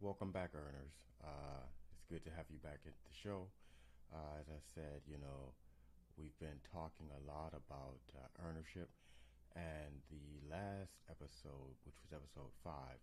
[0.00, 0.92] Welcome back, earners.
[1.24, 3.48] Uh, it's good to have you back at the show.
[4.12, 5.52] Uh, as I said, you know,
[6.18, 8.88] we've been talking a lot about uh, earnership,
[9.56, 13.00] and the last episode, which was episode five,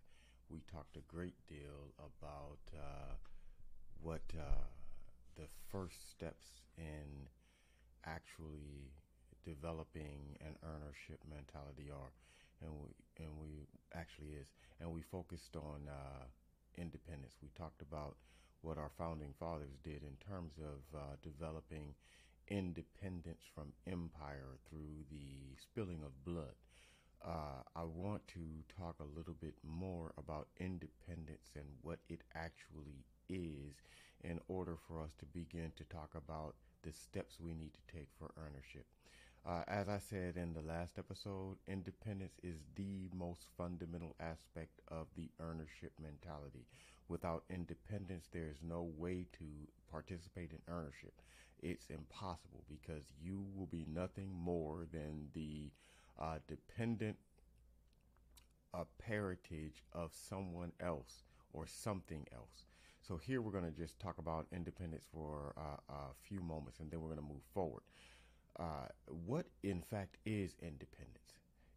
[0.49, 3.15] we talked a great deal about uh,
[4.01, 4.67] what uh,
[5.35, 7.27] the first steps in
[8.05, 8.91] actually
[9.45, 12.11] developing an earnership mentality are,
[12.61, 12.91] and we
[13.23, 14.47] and we actually is,
[14.81, 16.25] and we focused on uh,
[16.77, 17.35] independence.
[17.41, 18.17] We talked about
[18.61, 21.95] what our founding fathers did in terms of uh, developing
[22.47, 26.55] independence from empire through the spilling of blood.
[27.23, 33.05] Uh, I want to talk a little bit more about independence and what it actually
[33.29, 33.81] is
[34.23, 38.09] in order for us to begin to talk about the steps we need to take
[38.17, 38.85] for earnership.
[39.45, 45.07] Uh, as I said in the last episode, independence is the most fundamental aspect of
[45.17, 46.65] the earnership mentality.
[47.09, 49.45] Without independence, there is no way to
[49.91, 51.11] participate in earnership.
[51.61, 55.71] It's impossible because you will be nothing more than the
[56.17, 57.17] uh, dependent
[58.73, 58.83] uh,
[59.93, 62.65] of someone else or something else.
[63.01, 66.89] So here we're going to just talk about independence for uh, a few moments and
[66.89, 67.81] then we're going to move forward
[68.59, 68.87] uh,
[69.25, 71.19] what in fact is independence?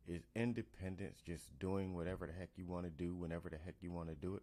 [0.07, 3.91] Is independence just doing whatever the heck you want to do whenever the heck you
[3.93, 4.43] want to do it?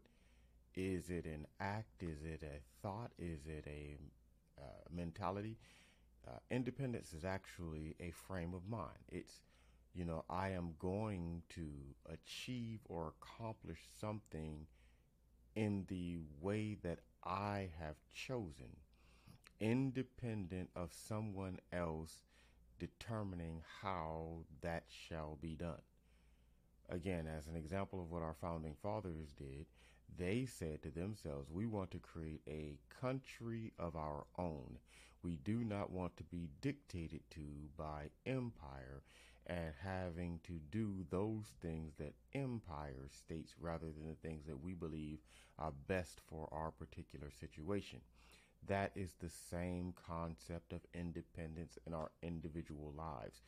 [0.75, 2.03] Is it an act?
[2.03, 3.11] Is it a thought?
[3.19, 3.97] Is it a
[4.61, 5.57] uh, mentality?
[6.27, 8.99] Uh, independence is actually a frame of mind.
[9.11, 9.41] It's,
[9.93, 11.67] you know, I am going to
[12.11, 14.67] achieve or accomplish something
[15.55, 18.77] in the way that I have chosen
[19.59, 22.23] independent of someone else
[22.79, 25.81] determining how that shall be done.
[26.89, 29.65] Again, as an example of what our founding fathers did,
[30.17, 34.77] they said to themselves, We want to create a country of our own.
[35.23, 39.01] We do not want to be dictated to by empire
[39.47, 44.73] and having to do those things that empire states rather than the things that we
[44.73, 45.19] believe
[45.57, 48.01] are best for our particular situation.
[48.67, 53.41] That is the same concept of independence in our individual lives.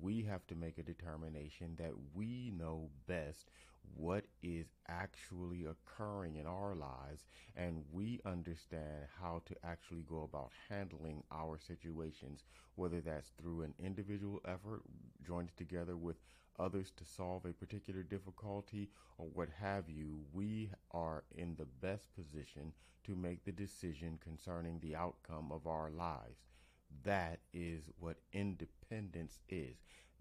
[0.00, 3.50] We have to make a determination that we know best
[3.94, 10.52] what is actually occurring in our lives and we understand how to actually go about
[10.68, 12.44] handling our situations,
[12.76, 14.82] whether that's through an individual effort
[15.26, 16.16] joined together with
[16.58, 22.08] others to solve a particular difficulty or what have you, we are in the best
[22.14, 22.72] position
[23.04, 26.40] to make the decision concerning the outcome of our lives.
[27.04, 29.76] That is what independence is.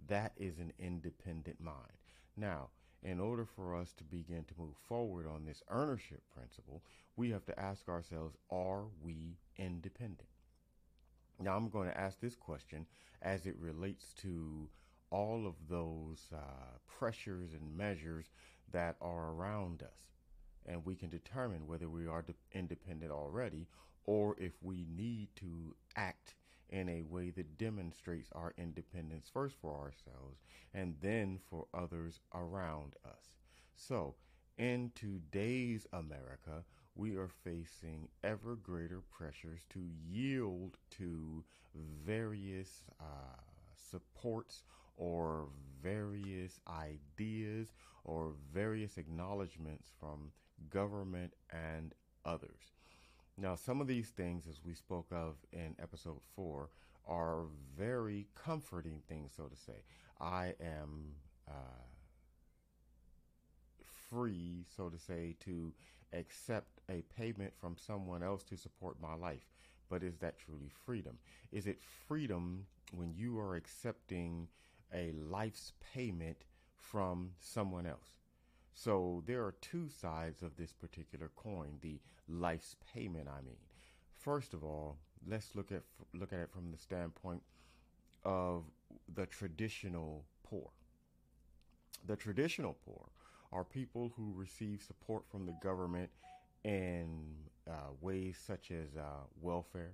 [0.07, 1.97] That is an independent mind.
[2.37, 2.69] Now,
[3.03, 6.83] in order for us to begin to move forward on this earnership principle,
[7.15, 10.29] we have to ask ourselves, are we independent?
[11.39, 12.85] Now, I'm going to ask this question
[13.21, 14.69] as it relates to
[15.11, 18.31] all of those uh, pressures and measures
[18.71, 20.07] that are around us.
[20.65, 23.67] And we can determine whether we are de- independent already
[24.05, 26.35] or if we need to act
[26.69, 30.39] in a way that demonstrates our independence first for ourselves
[30.73, 33.35] and then for others around us.
[33.75, 34.15] So,
[34.57, 36.63] in today's America,
[36.95, 41.43] we are facing ever greater pressures to yield to
[42.05, 43.39] various uh,
[43.73, 44.63] supports
[44.97, 45.47] or
[45.81, 50.31] various ideas or various acknowledgments from
[50.69, 51.93] government and
[52.25, 52.73] others.
[53.37, 56.69] Now, some of these things, as we spoke of in episode four,
[57.07, 57.45] are
[57.77, 59.83] very comforting things, so to say.
[60.19, 61.15] I am
[61.47, 61.83] uh,
[64.09, 65.73] free, so to say, to
[66.13, 69.47] accept a payment from someone else to support my life.
[69.89, 71.17] But is that truly freedom?
[71.51, 74.47] Is it freedom when you are accepting
[74.93, 76.37] a life's payment
[76.75, 78.19] from someone else.
[78.73, 83.57] So there are two sides of this particular coin, the life's payment, I mean.
[84.13, 85.83] First of all, let's look at
[86.13, 87.41] look at it from the standpoint
[88.23, 88.63] of
[89.13, 90.69] the traditional poor.
[92.07, 93.09] The traditional poor
[93.51, 96.09] are people who receive support from the government
[96.63, 97.07] in
[97.69, 99.93] uh, ways such as uh, welfare,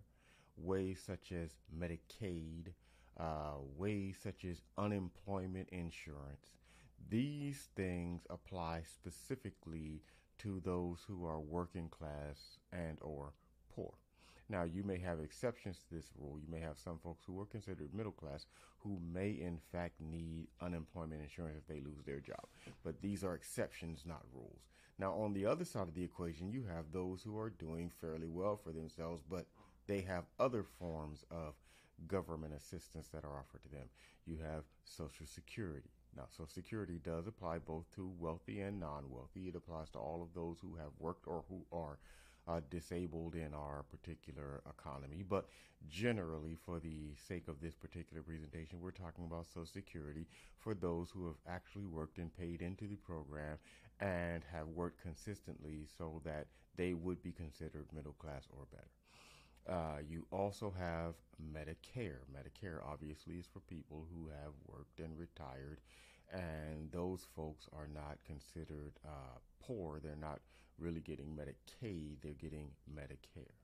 [0.57, 2.73] ways such as Medicaid,
[3.19, 6.51] uh, ways such as unemployment insurance.
[7.09, 10.01] These things apply specifically
[10.39, 13.33] to those who are working class and or
[13.75, 13.93] poor.
[14.49, 16.39] Now, you may have exceptions to this rule.
[16.39, 18.45] You may have some folks who are considered middle class
[18.79, 22.45] who may, in fact, need unemployment insurance if they lose their job.
[22.83, 24.61] But these are exceptions, not rules.
[24.99, 28.29] Now, on the other side of the equation, you have those who are doing fairly
[28.29, 29.47] well for themselves, but
[29.85, 31.53] they have other forms of
[32.07, 33.87] government assistance that are offered to them.
[34.25, 35.89] You have Social Security.
[36.15, 39.47] Now, Social Security does apply both to wealthy and non wealthy.
[39.47, 41.97] It applies to all of those who have worked or who are
[42.47, 45.23] uh, disabled in our particular economy.
[45.27, 45.47] But
[45.89, 50.27] generally, for the sake of this particular presentation, we're talking about Social Security
[50.57, 53.57] for those who have actually worked and paid into the program
[53.99, 58.87] and have worked consistently so that they would be considered middle class or better.
[59.67, 61.15] Uh, you also have
[61.53, 62.19] Medicare.
[62.31, 65.81] Medicare obviously is for people who have worked and retired,
[66.31, 69.99] and those folks are not considered uh, poor.
[69.99, 70.39] They're not
[70.77, 73.55] really getting Medicaid, they're getting Medicare.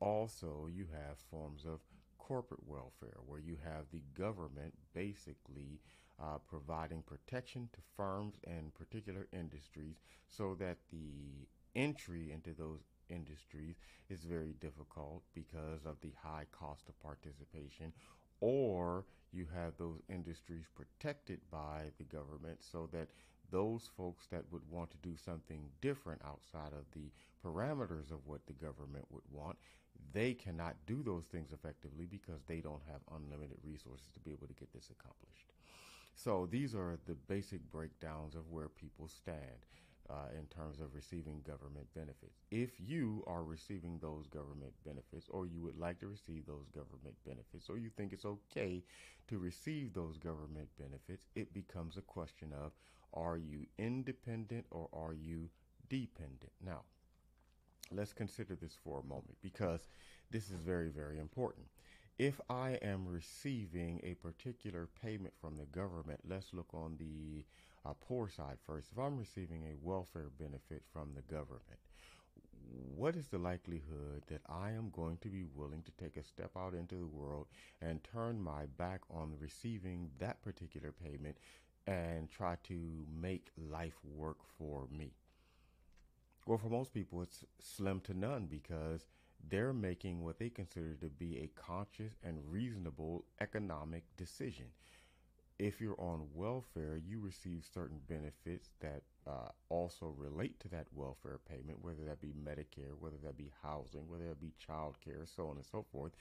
[0.00, 1.80] Also, you have forms of
[2.18, 5.80] corporate welfare where you have the government basically
[6.20, 9.96] uh, providing protection to firms and particular industries
[10.28, 13.76] so that the entry into those industries
[14.08, 17.92] is very difficult because of the high cost of participation
[18.40, 23.08] or you have those industries protected by the government so that
[23.50, 27.10] those folks that would want to do something different outside of the
[27.44, 29.56] parameters of what the government would want,
[30.12, 34.46] they cannot do those things effectively because they don't have unlimited resources to be able
[34.46, 35.52] to get this accomplished.
[36.14, 39.66] So these are the basic breakdowns of where people stand
[40.10, 42.38] uh, in terms of receiving government benefits.
[42.50, 47.16] If you are receiving those government benefits, or you would like to receive those government
[47.24, 48.82] benefits, or you think it's okay
[49.28, 52.72] to receive those government benefits, it becomes a question of
[53.14, 55.48] are you independent or are you
[55.88, 56.52] dependent?
[56.64, 56.82] Now,
[57.90, 59.88] let's consider this for a moment because
[60.30, 61.66] this is very, very important.
[62.18, 67.44] If I am receiving a particular payment from the government, let's look on the
[67.94, 68.88] poor side first.
[68.92, 71.80] If I'm receiving a welfare benefit from the government,
[72.94, 76.50] what is the likelihood that I am going to be willing to take a step
[76.56, 77.46] out into the world
[77.80, 81.36] and turn my back on receiving that particular payment
[81.86, 85.12] and try to make life work for me?
[86.46, 89.06] Well, for most people, it's slim to none because
[89.48, 94.66] they're making what they consider to be a conscious and reasonable economic decision
[95.58, 101.40] if you're on welfare, you receive certain benefits that uh, also relate to that welfare
[101.48, 105.48] payment, whether that be Medicare, whether that be housing, whether that be child care, so
[105.48, 106.12] on and so forth,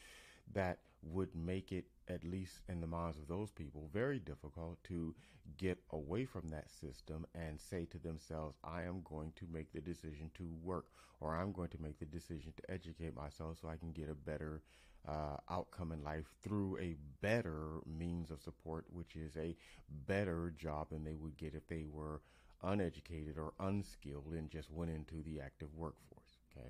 [0.53, 5.13] that would make it, at least in the minds of those people, very difficult to
[5.57, 9.81] get away from that system and say to themselves, I am going to make the
[9.81, 10.85] decision to work,
[11.19, 14.15] or I'm going to make the decision to educate myself so I can get a
[14.15, 14.61] better
[15.07, 19.55] uh, outcome in life through a better means of support, which is a
[20.07, 22.21] better job than they would get if they were
[22.63, 26.39] uneducated or unskilled and just went into the active workforce.
[26.51, 26.69] Okay.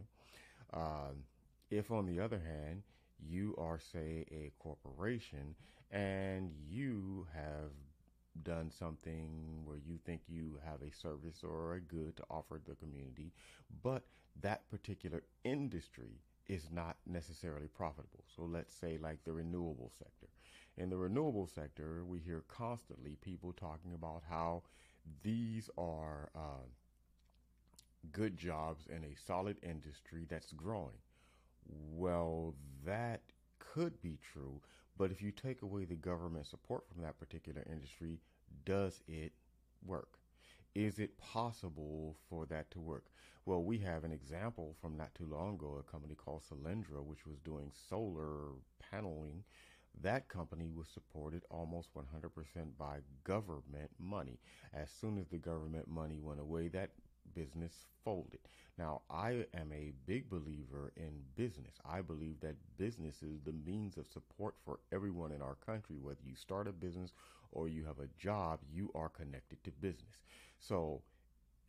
[0.74, 1.24] Um,
[1.72, 2.84] if, on the other hand,
[3.20, 5.56] you are, say, a corporation
[5.92, 7.72] and you have
[8.44, 12.76] done something where you think you have a service or a good to offer the
[12.76, 13.32] community,
[13.82, 14.04] but
[14.42, 18.24] that particular industry is not necessarily profitable.
[18.36, 20.28] So let's say like the renewable sector.
[20.78, 24.64] In the renewable sector, we hear constantly people talking about how
[25.24, 26.66] these are uh,
[28.12, 30.98] good jobs in a solid industry that's growing.
[31.68, 33.22] Well, that
[33.60, 34.62] could be true,
[34.98, 38.20] but if you take away the government support from that particular industry,
[38.66, 39.34] does it
[39.86, 40.20] work?
[40.76, 43.06] Is it possible for that to work?
[43.46, 47.26] Well, we have an example from not too long ago, a company called Solyndra, which
[47.26, 49.46] was doing solar paneling.
[50.02, 54.38] That company was supported almost 100% by government money.
[54.74, 56.92] As soon as the government money went away, that
[57.34, 58.40] business folded.
[58.78, 61.76] Now, I am a big believer in business.
[61.86, 65.98] I believe that business is the means of support for everyone in our country.
[66.02, 67.14] Whether you start a business
[67.52, 70.18] or you have a job, you are connected to business.
[70.68, 71.02] So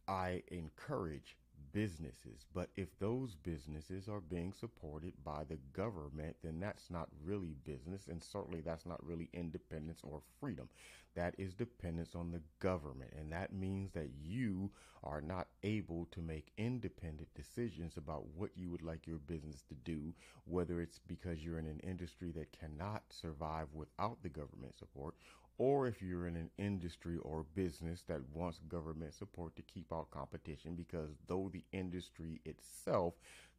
[0.08, 1.36] I encourage
[1.72, 2.46] businesses.
[2.54, 8.08] But if those businesses are being supported by the government, then that's not really business,
[8.08, 10.68] and certainly that's not really independence or freedom.
[11.14, 14.70] That is dependence on the government, and that means that you
[15.02, 19.74] are not able to make independent decisions about what you would like your business to
[19.74, 25.14] do, whether it's because you're in an industry that cannot survive without the government support,
[25.58, 30.10] or if you're in an industry or business that wants government support to keep out
[30.10, 33.14] competition, because though the industry itself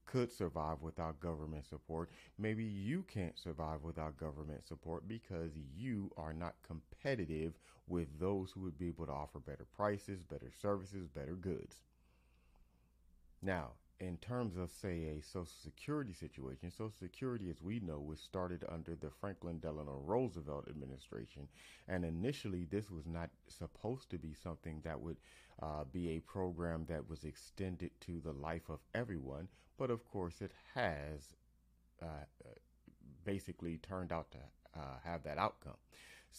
[0.06, 6.34] could survive without government support, maybe you can't survive without government support because you are
[6.34, 7.54] not competitive
[7.88, 11.76] with those who would be able to offer better prices, better services, better goods.
[13.42, 18.20] Now, in terms of, say, a Social Security situation, Social Security, as we know, was
[18.20, 21.48] started under the Franklin Delano Roosevelt administration.
[21.88, 25.18] And initially, this was not supposed to be something that would
[25.62, 29.48] uh, be a program that was extended to the life of everyone.
[29.78, 31.36] But of course, it has
[32.02, 32.26] uh,
[33.26, 34.38] basically turned out to
[34.80, 35.78] uh, have that outcome.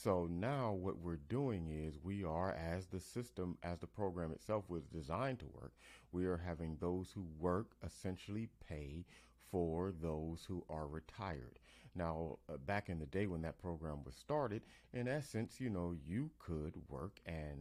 [0.00, 4.62] So now what we're doing is we are, as the system, as the program itself
[4.68, 5.72] was designed to work,
[6.12, 9.04] we are having those who work essentially pay
[9.50, 11.58] for those who are retired.
[11.96, 14.62] Now, uh, back in the day when that program was started,
[14.92, 17.58] in essence, you know, you could work and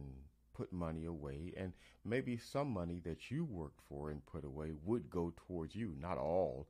[0.54, 1.72] put money away, and
[2.04, 5.92] maybe some money that you worked for and put away would go towards you.
[6.00, 6.68] Not all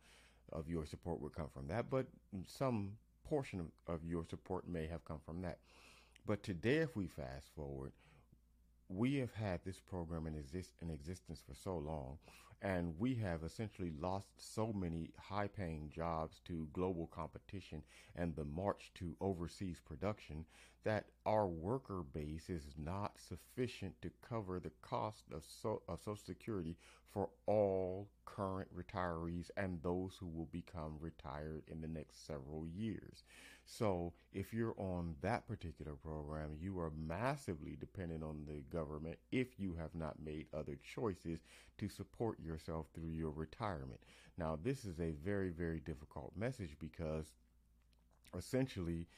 [0.51, 2.07] of your support would come from that, but
[2.47, 2.93] some
[3.29, 5.59] portion of, of your support may have come from that.
[6.27, 7.93] But today, if we fast forward,
[8.89, 12.19] we have had this program in, exist, in existence for so long,
[12.63, 17.83] and we have essentially lost so many high paying jobs to global competition
[18.17, 20.45] and the march to overseas production
[20.85, 26.17] that our worker base is not sufficient to cover the cost of, so, of Social
[26.17, 26.77] Security
[27.13, 28.08] for all
[28.39, 33.25] current retirees and those who will become retired in the next several years.
[33.67, 39.59] So, if you're on that particular program, you are massively dependent on the government if
[39.59, 41.41] you have not made other choices
[41.79, 44.01] to support yourself through your retirement.
[44.37, 47.33] Now, this is a very, very difficult message because
[48.37, 49.09] essentially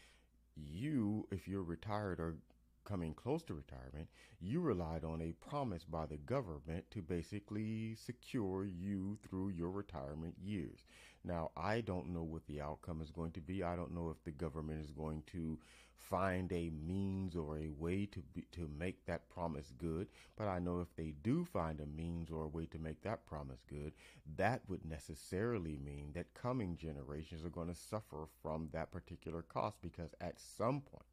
[0.57, 2.37] you, if you're retired or
[2.85, 4.09] coming close to retirement,
[4.41, 10.35] you relied on a promise by the government to basically secure you through your retirement
[10.43, 10.85] years.
[11.25, 13.63] Now, I don't know what the outcome is going to be.
[13.63, 15.59] I don't know if the government is going to
[16.01, 20.59] find a means or a way to be, to make that promise good, but I
[20.59, 23.93] know if they do find a means or a way to make that promise good,
[24.37, 29.77] that would necessarily mean that coming generations are going to suffer from that particular cost
[29.83, 31.05] because at some point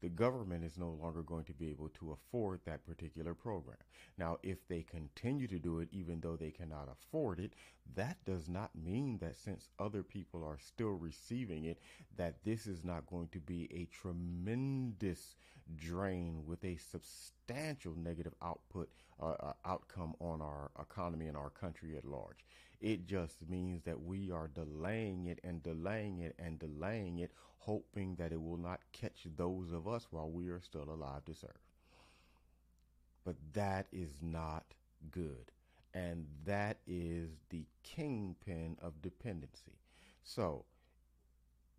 [0.00, 3.76] the government is no longer going to be able to afford that particular program.
[4.18, 7.52] Now, if they continue to do it even though they cannot afford it,
[7.94, 11.80] that does not mean that since other people are still receiving it,
[12.16, 15.34] that this is not going to be a tremendous
[15.76, 18.88] drain with a substantial negative output
[19.22, 22.38] uh, uh, outcome on our economy and our country at large.
[22.80, 28.14] It just means that we are delaying it and delaying it and delaying it, hoping
[28.16, 31.58] that it will not catch those of us while we are still alive to serve.
[33.24, 34.64] But that is not
[35.10, 35.52] good.
[35.92, 39.78] And that is the kingpin of dependency.
[40.22, 40.64] So,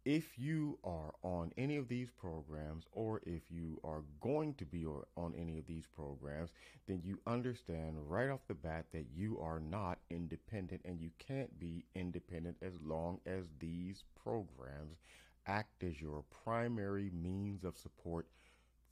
[0.06, 4.86] if you are on any of these programs or if you are going to be
[4.86, 6.52] on any of these programs,
[6.88, 11.60] then you understand right off the bat that you are not independent and you can't
[11.60, 14.98] be independent as long as these programs
[15.46, 18.28] act as your primary means of support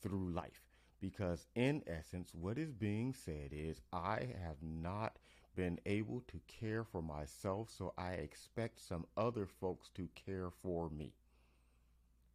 [0.01, 0.61] through life.
[1.01, 5.17] Because in essence, what is being said is, I have not
[5.55, 10.89] been able to care for myself, so I expect some other folks to care for
[10.89, 11.13] me.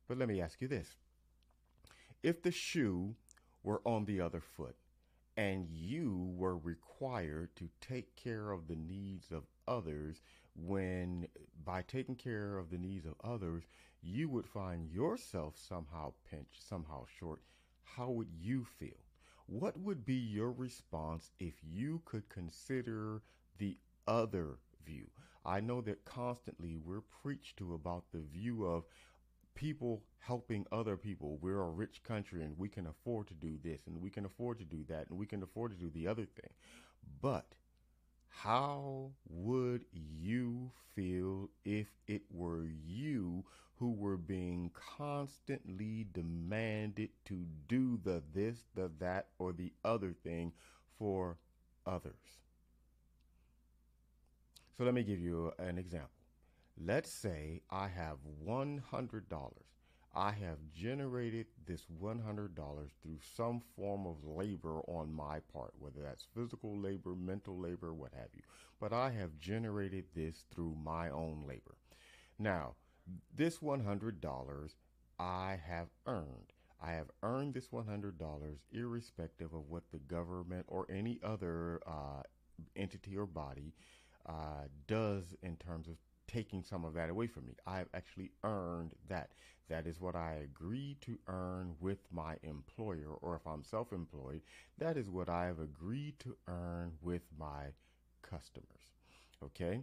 [0.09, 0.97] But let me ask you this
[2.23, 3.15] if the shoe
[3.63, 4.77] were on the other foot
[5.37, 10.23] and you were required to take care of the needs of others,
[10.55, 11.27] when
[11.65, 13.65] by taking care of the needs of others,
[14.01, 17.41] you would find yourself somehow pinched, somehow short,
[17.83, 19.04] how would you feel?
[19.47, 23.23] What would be your response if you could consider
[23.59, 25.11] the other view?
[25.45, 28.85] I know that constantly we're preached to about the view of
[29.55, 31.39] people helping other people.
[31.41, 34.59] We're a rich country and we can afford to do this and we can afford
[34.59, 36.51] to do that and we can afford to do the other thing.
[37.21, 37.55] But
[38.29, 43.45] how would you feel if it were you
[43.79, 50.53] who were being constantly demanded to do the this, the that, or the other thing
[50.99, 51.39] for
[51.87, 52.13] others?
[54.77, 56.11] So let me give you an example.
[56.77, 59.23] Let's say I have $100
[60.17, 62.55] I have generated this $100
[63.03, 68.13] through some form of labor on my part, whether that's physical labor, mental labor, what
[68.15, 68.43] have you.
[68.79, 71.75] But I have generated this through my own labor.
[72.39, 72.75] Now,
[73.35, 74.75] this $100
[75.19, 76.53] I have earned.
[76.83, 78.13] I have earned this $100
[78.73, 82.23] irrespective of what the government or any other uh,
[82.77, 83.73] entity or body
[84.27, 85.97] uh, does in terms of
[86.27, 87.55] taking some of that away from me.
[87.67, 89.31] I have actually earned that.
[89.71, 94.43] That is what I agreed to earn with my employer, or if I'm self employed,
[94.77, 97.73] that is what I have agreed to earn with my
[98.21, 98.93] customers.
[99.43, 99.81] Okay?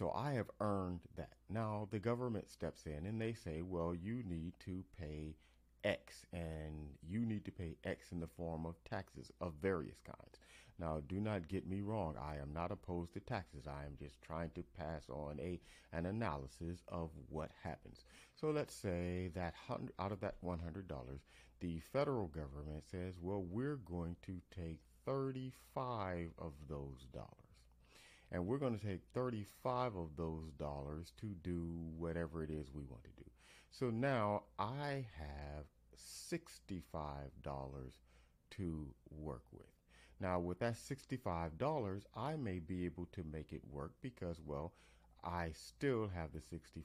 [0.00, 1.34] So I have earned that.
[1.50, 5.36] Now the government steps in and they say, well, you need to pay
[5.84, 10.38] X and you need to pay X in the form of taxes of various kinds.
[10.78, 12.14] Now, do not get me wrong.
[12.18, 13.66] I am not opposed to taxes.
[13.66, 15.60] I am just trying to pass on a
[15.92, 18.06] an analysis of what happens.
[18.34, 19.52] So let's say that
[19.98, 20.58] out of that $100,
[21.60, 27.39] the federal government says, well, we're going to take 35 of those dollars.
[28.32, 32.84] And we're going to take 35 of those dollars to do whatever it is we
[32.84, 33.28] want to do.
[33.72, 35.64] So now I have
[35.96, 36.82] $65
[38.50, 39.66] to work with.
[40.20, 44.72] Now, with that $65, I may be able to make it work because, well,
[45.24, 46.82] I still have the $65.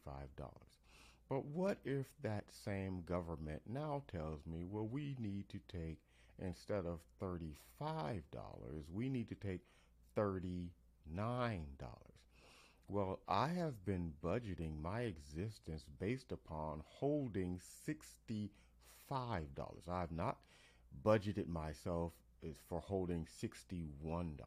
[1.27, 5.99] But what if that same government now tells me, well, we need to take,
[6.39, 8.21] instead of $35,
[8.93, 9.61] we need to take
[11.13, 11.61] $39?
[12.87, 18.49] Well, I have been budgeting my existence based upon holding $65.
[19.11, 20.37] I have not
[21.03, 22.13] budgeted myself
[22.69, 24.37] for holding $61.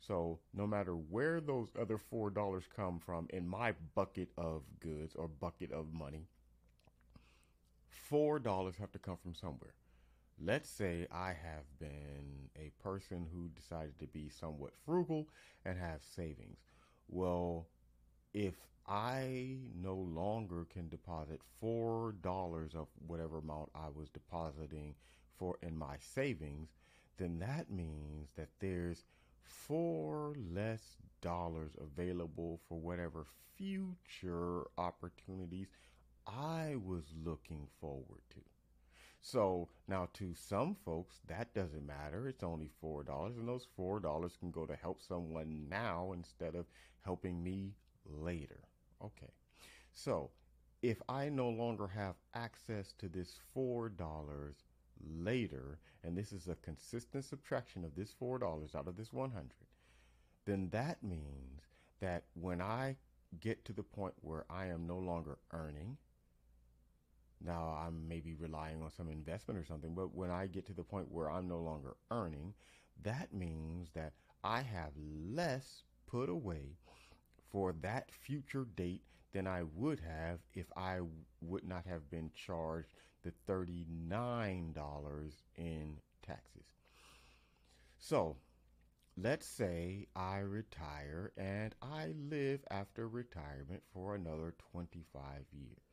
[0.00, 5.28] So no matter where those other $4 come from in my bucket of goods or
[5.28, 6.26] bucket of money,
[8.10, 9.74] $4 have to come from somewhere.
[10.44, 15.28] Let's say I have been a person who decided to be somewhat frugal
[15.64, 16.58] and have savings.
[17.08, 17.68] Well,
[18.34, 18.56] if
[18.88, 24.96] I no longer can deposit $4 of whatever amount I was depositing
[25.36, 26.70] for in my savings,
[27.18, 29.04] then that means that there's
[29.44, 35.68] four less dollars available for whatever future opportunities
[36.26, 38.51] I was looking forward to.
[39.24, 42.26] So now to some folks, that doesn't matter.
[42.26, 46.66] It's only $4 and those $4 can go to help someone now instead of
[47.04, 48.58] helping me later.
[49.02, 49.30] Okay.
[49.92, 50.30] So
[50.82, 54.54] if I no longer have access to this $4
[55.00, 59.50] later, and this is a consistent subtraction of this $4 out of this 100,
[60.46, 61.62] then that means
[62.00, 62.96] that when I
[63.38, 65.96] get to the point where I am no longer earning,
[67.44, 70.82] now I'm maybe relying on some investment or something, but when I get to the
[70.84, 72.54] point where I'm no longer earning,
[73.02, 74.12] that means that
[74.44, 76.76] I have less put away
[77.50, 79.02] for that future date
[79.32, 81.00] than I would have if I
[81.40, 86.66] would not have been charged the $39 in taxes.
[87.98, 88.36] So
[89.16, 95.91] let's say I retire and I live after retirement for another 25 years.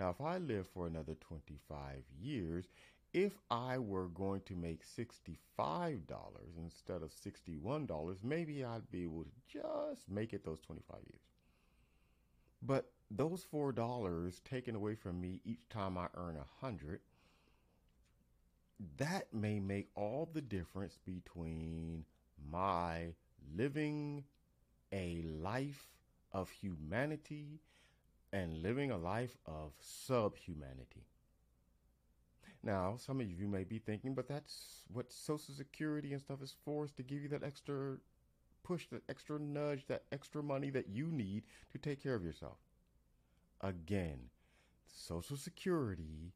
[0.00, 2.64] Now, if I live for another 25 years,
[3.12, 5.36] if I were going to make $65
[6.56, 11.20] instead of $61, maybe I'd be able to just make it those 25 years.
[12.62, 17.00] But those four dollars taken away from me each time I earn a hundred,
[18.96, 22.06] that may make all the difference between
[22.50, 23.08] my
[23.54, 24.24] living
[24.92, 25.90] a life
[26.32, 27.60] of humanity
[28.32, 31.06] and living a life of subhumanity.
[32.62, 36.54] Now, some of you may be thinking, but that's what Social Security and stuff is
[36.64, 37.96] for, is to give you that extra
[38.62, 42.58] push, that extra nudge, that extra money that you need to take care of yourself.
[43.62, 44.28] Again,
[44.86, 46.32] Social Security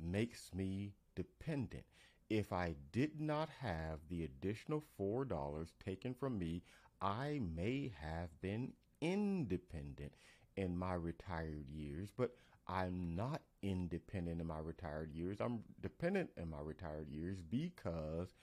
[0.00, 1.84] makes me dependent.
[2.30, 6.62] If I did not have the additional $4 taken from me,
[7.00, 10.12] I may have been independent
[10.56, 12.34] in my retired years, but
[12.66, 15.40] I'm not independent in my retired years.
[15.40, 18.34] I'm dependent in my retired years because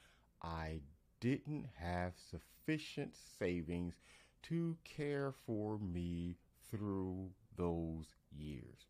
[0.41, 0.81] I
[1.19, 3.95] didn't have sufficient savings
[4.43, 6.37] to care for me
[6.69, 8.87] through those years.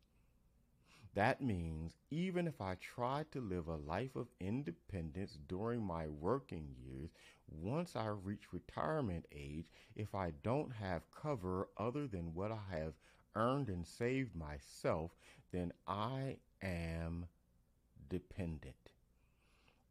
[1.15, 6.75] That means even if I try to live a life of independence during my working
[6.77, 7.09] years,
[7.47, 12.93] once I reach retirement age, if I don't have cover other than what I have
[13.33, 15.11] earned and saved myself,
[15.51, 17.27] then I am
[18.09, 18.75] dependent.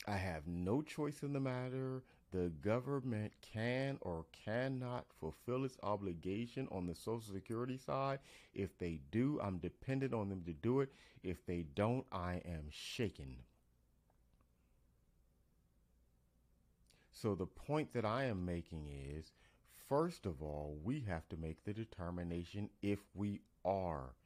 [0.07, 2.03] I have no choice in the matter
[2.35, 8.19] the government can or cannot fulfill its obligation on the Social Security side.
[8.53, 10.93] If they do, I'm dependent on them to do it.
[11.23, 13.37] If they don't, I am shaken.
[17.13, 19.33] So the point that I am making is
[19.89, 24.17] first of all, we have to make the determination if we are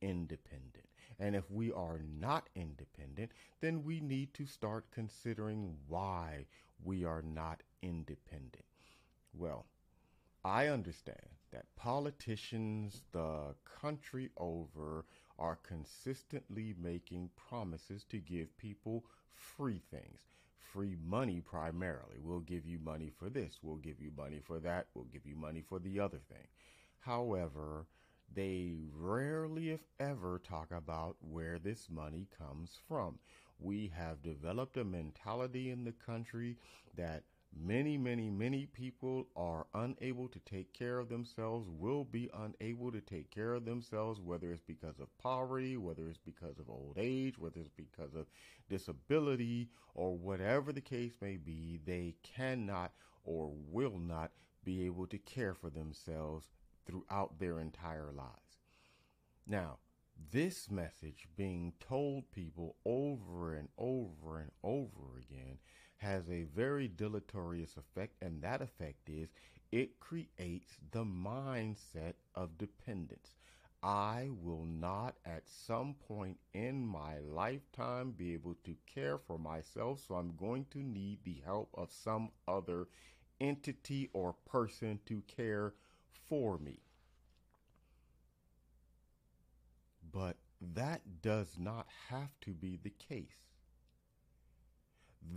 [0.00, 0.88] independent.
[1.20, 6.46] And if we are not independent, then we need to start considering why
[6.84, 8.64] we are not independent.
[9.34, 9.66] Well,
[10.44, 15.04] I understand that politicians the country over
[15.38, 20.26] are consistently making promises to give people free things.
[20.72, 22.18] Free money primarily.
[22.20, 23.58] We'll give you money for this.
[23.62, 24.86] We'll give you money for that.
[24.94, 26.46] We'll give you money for the other thing.
[27.00, 27.86] However,
[28.34, 33.18] they rarely, if ever, talk about where this money comes from.
[33.62, 36.58] We have developed a mentality in the country
[36.96, 37.22] that
[37.56, 43.00] many, many, many people are unable to take care of themselves, will be unable to
[43.00, 47.38] take care of themselves, whether it's because of poverty, whether it's because of old age,
[47.38, 48.26] whether it's because of
[48.68, 52.92] disability, or whatever the case may be, they cannot
[53.24, 54.32] or will not
[54.64, 56.50] be able to care for themselves
[56.86, 58.58] throughout their entire lives.
[59.46, 59.78] Now,
[60.30, 65.58] this message being told people over and over and over again
[65.98, 69.28] has a very deleterious effect, and that effect is
[69.70, 73.36] it creates the mindset of dependence.
[73.82, 80.00] I will not at some point in my lifetime be able to care for myself,
[80.06, 82.86] so I'm going to need the help of some other
[83.40, 85.74] entity or person to care
[86.28, 86.78] for me.
[90.12, 93.42] But that does not have to be the case.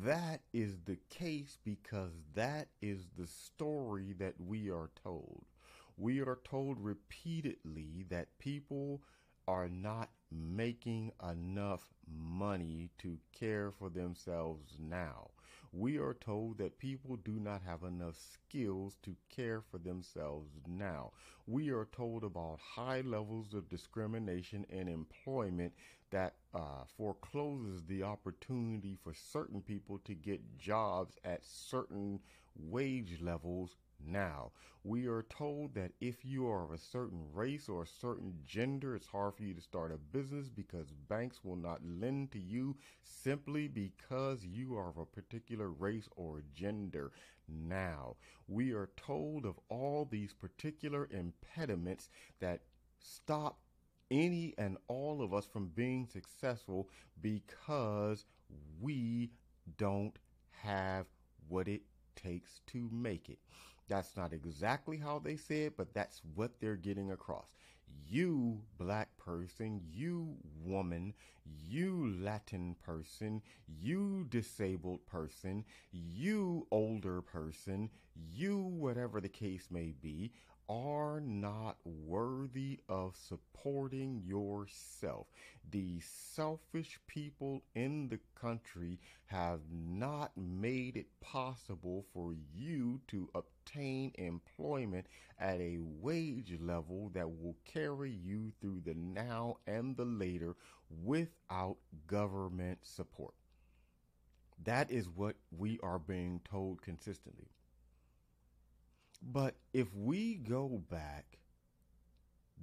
[0.03, 5.45] That is the case because that is the story that we are told.
[5.97, 9.01] We are told repeatedly that people
[9.47, 15.29] are not making enough money to care for themselves now.
[15.77, 21.11] We are told that people do not have enough skills to care for themselves now.
[21.47, 25.73] We are told about high levels of discrimination in employment
[26.11, 32.21] that uh, forecloses the opportunity for certain people to get jobs at certain
[32.55, 34.51] wage levels now.
[34.83, 38.95] We are told that if you are of a certain race or a certain gender,
[38.95, 42.75] it's hard for you to start a business because banks will not lend to you
[43.03, 47.11] simply because you are of a particular race or gender.
[47.47, 48.15] Now,
[48.47, 52.61] we are told of all these particular impediments that
[52.99, 53.59] stop
[54.11, 56.89] any and all of us from being successful
[57.21, 58.25] because
[58.79, 59.31] we
[59.77, 60.17] don't
[60.51, 61.07] have
[61.47, 61.81] what it
[62.15, 63.39] takes to make it.
[63.87, 67.47] That's not exactly how they say it, but that's what they're getting across.
[68.07, 71.13] You, black person, you, woman,
[71.67, 80.31] you, Latin person, you, disabled person, you, older person, you, whatever the case may be,
[80.67, 85.27] are not worthy of supporting yourself.
[85.69, 93.54] The selfish people in the country have not made it possible for you to obtain
[93.73, 95.07] employment
[95.39, 100.55] at a wage level that will carry you through the now and the later
[101.03, 103.33] without government support.
[104.63, 107.49] That is what we are being told consistently.
[109.21, 111.37] But if we go back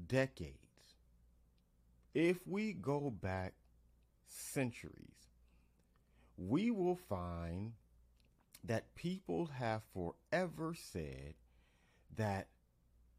[0.06, 0.56] decades,
[2.14, 3.54] if we go back
[4.26, 5.28] centuries,
[6.36, 7.72] we will find
[8.64, 11.34] that people have forever said
[12.16, 12.48] that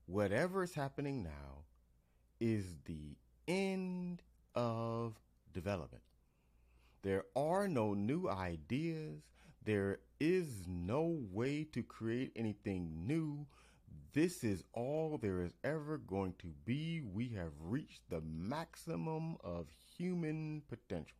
[0.05, 1.63] whatever is happening now
[2.39, 3.15] is the
[3.47, 4.21] end
[4.55, 5.13] of
[5.53, 6.03] development.
[7.01, 9.21] There are no new ideas.
[9.65, 13.45] There is no way to create anything new.
[14.13, 17.01] This is all there is ever going to be.
[17.01, 21.17] We have reached the maximum of human potential.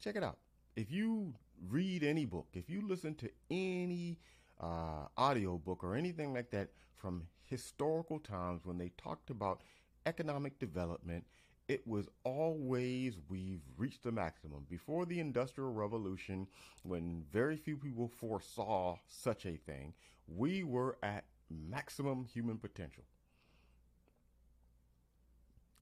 [0.00, 0.38] Check it out.
[0.76, 1.34] If you
[1.68, 4.18] read any book, if you listen to any
[4.60, 9.62] uh, audio book or anything like that from historical times when they talked about
[10.06, 11.24] economic development
[11.68, 14.64] it was always we've reached the maximum.
[14.70, 16.48] Before the Industrial Revolution,
[16.82, 19.92] when very few people foresaw such a thing,
[20.26, 23.04] we were at maximum human potential.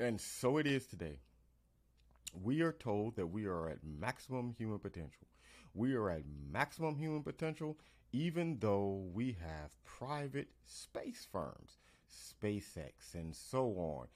[0.01, 1.21] And so it is today.
[2.35, 5.27] We are told that we are at maximum human potential.
[5.75, 7.79] We are at maximum human potential,
[8.12, 11.79] even though we have private space firms,
[12.11, 14.09] SpaceX, and so on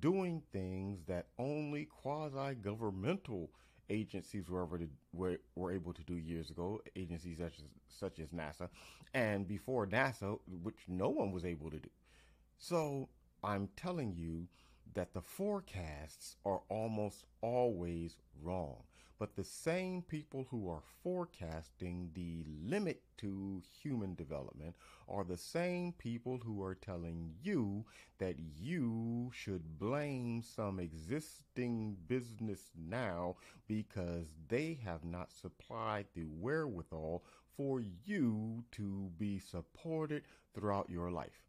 [0.00, 3.50] doing things that only quasi governmental
[3.88, 8.18] agencies were, able to, were, were able to do years ago, agencies such as, such
[8.18, 8.68] as NASA,
[9.14, 11.88] and before NASA, which no one was able to do.
[12.58, 13.08] So
[13.44, 14.48] I'm telling you
[14.96, 18.82] that the forecasts are almost always wrong.
[19.18, 24.74] but the same people who are forecasting the limit to human development
[25.08, 27.84] are the same people who are telling you
[28.18, 33.34] that you should blame some existing business now
[33.66, 37.24] because they have not supplied the wherewithal
[37.56, 40.22] for you to be supported
[40.54, 41.42] throughout your life.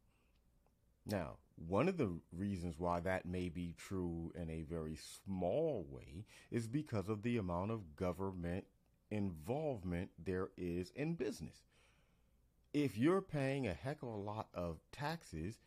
[1.06, 6.26] Now, one of the reasons why that may be true in a very small way
[6.52, 8.66] is because of the amount of government
[9.10, 11.64] involvement there is in business.
[12.74, 15.58] If you're paying a heck of a lot of taxes,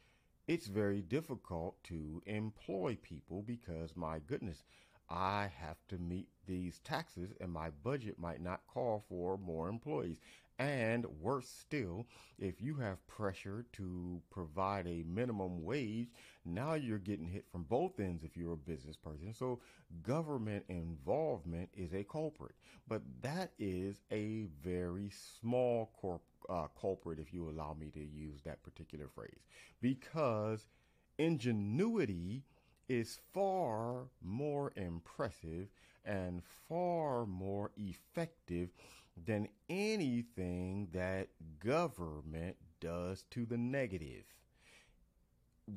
[0.47, 4.63] it's very difficult to employ people because, my goodness,
[5.09, 10.19] I have to meet these taxes and my budget might not call for more employees.
[10.61, 12.07] And worse still,
[12.39, 16.09] if you have pressure to provide a minimum wage,
[16.45, 19.33] now you're getting hit from both ends if you're a business person.
[19.33, 19.61] So
[20.03, 26.21] government involvement is a culprit, but that is a very small corp,
[26.51, 29.41] uh, culprit, if you allow me to use that particular phrase,
[29.81, 30.67] because
[31.17, 32.45] ingenuity
[32.87, 35.69] is far more impressive
[36.05, 38.69] and far more effective
[39.27, 41.29] than anything that
[41.59, 44.25] government does to the negative.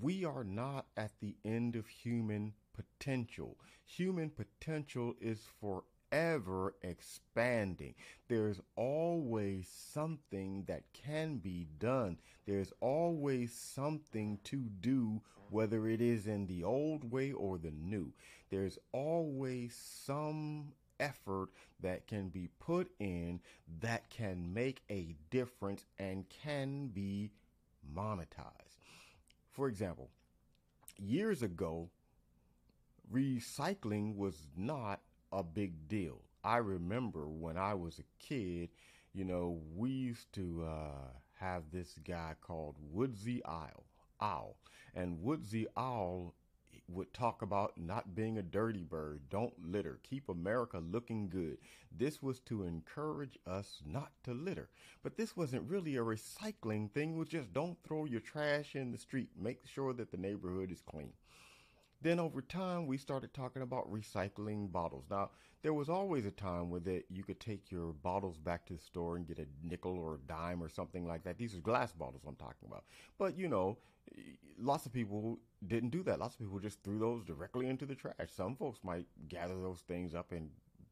[0.01, 3.58] We are not at the end of human potential.
[3.86, 7.95] Human potential is forever expanding.
[8.27, 12.17] There's always something that can be done.
[12.45, 18.13] There's always something to do, whether it is in the old way or the new.
[18.49, 21.49] There's always some effort
[21.81, 23.41] that can be put in
[23.81, 27.31] that can make a difference and can be
[27.95, 28.79] monetized.
[29.51, 30.09] For example,
[30.97, 31.89] years ago,
[33.11, 36.21] recycling was not a big deal.
[36.43, 38.69] I remember when I was a kid,
[39.13, 43.85] you know, we used to uh, have this guy called Woodsy Owl.
[44.21, 44.57] Owl.
[44.95, 46.33] And Woodsy Owl
[46.93, 51.58] would talk about not being a dirty bird, don't litter, keep America looking good.
[51.91, 54.69] This was to encourage us not to litter.
[55.01, 58.91] But this wasn't really a recycling thing, it was just don't throw your trash in
[58.91, 61.13] the street, make sure that the neighborhood is clean.
[62.01, 65.06] Then over time, we started talking about recycling bottles.
[65.10, 65.29] Now,
[65.62, 68.79] there was always a time where that you could take your bottles back to the
[68.79, 71.38] store and get a nickel or a dime or something like that.
[71.38, 72.84] These are glass bottles I'm talking about.
[73.17, 73.77] But you know,
[74.59, 76.19] lots of people didn't do that.
[76.19, 78.15] Lots of people just threw those directly into the trash.
[78.35, 80.49] Some folks might gather those things up and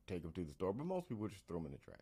[0.08, 2.00] take them to the store, but most people just throw them in the trash.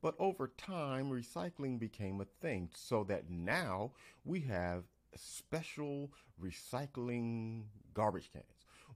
[0.00, 3.92] But over time, recycling became a thing so that now
[4.24, 4.84] we have
[5.16, 8.44] special recycling garbage cans.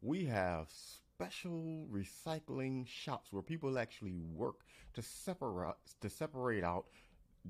[0.01, 4.61] We have special recycling shops where people actually work
[4.95, 6.87] to separate to separate out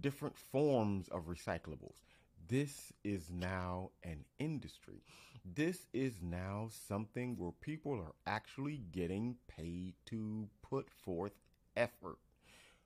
[0.01, 2.01] different forms of recyclables.
[2.47, 5.03] This is now an industry.
[5.45, 11.33] This is now something where people are actually getting paid to put forth
[11.77, 12.19] effort.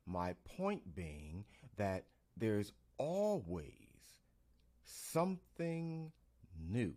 [0.06, 1.44] My point being
[1.76, 3.72] that there's always
[4.84, 6.12] something
[6.70, 6.94] new.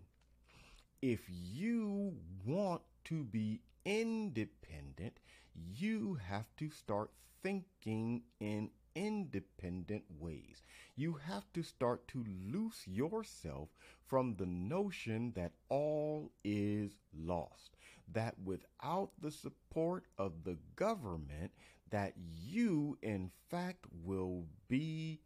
[1.02, 2.14] If you
[2.46, 5.20] want to be independent,
[5.56, 10.64] you have to start thinking in independent ways.
[10.96, 13.70] You have to start to loose yourself
[14.06, 17.78] from the notion that all is lost.
[18.12, 21.52] That without the support of the government,
[21.90, 25.22] that you in fact will be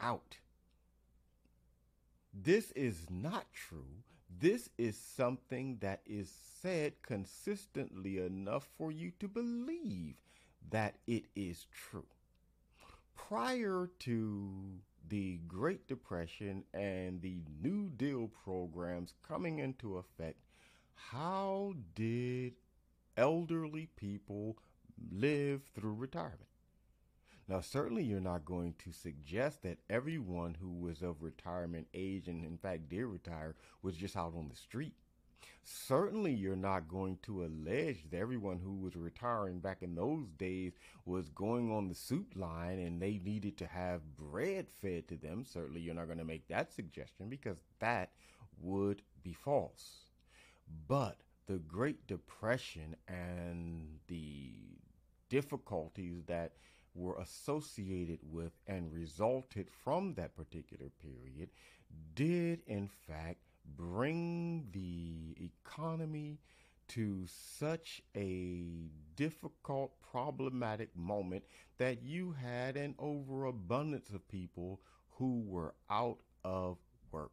[0.00, 0.36] out.
[2.32, 4.02] This is not true.
[4.40, 10.14] This is something that is said consistently enough for you to believe
[10.70, 12.06] that it is true.
[13.18, 20.38] Prior to the Great Depression and the New Deal programs coming into effect,
[20.94, 22.54] how did
[23.16, 24.56] elderly people
[25.10, 26.48] live through retirement?
[27.48, 32.44] Now, certainly you're not going to suggest that everyone who was of retirement age and,
[32.44, 34.94] in fact, did retire was just out on the street.
[35.64, 40.72] Certainly, you're not going to allege that everyone who was retiring back in those days
[41.04, 45.44] was going on the soup line and they needed to have bread fed to them.
[45.44, 48.12] Certainly, you're not going to make that suggestion because that
[48.60, 50.06] would be false.
[50.86, 54.52] But the Great Depression and the
[55.28, 56.52] difficulties that
[56.94, 61.50] were associated with and resulted from that particular period
[62.14, 63.38] did in fact
[63.76, 66.38] bring the economy
[66.88, 71.44] to such a difficult, problematic moment
[71.76, 76.78] that you had an overabundance of people who were out of
[77.10, 77.32] work.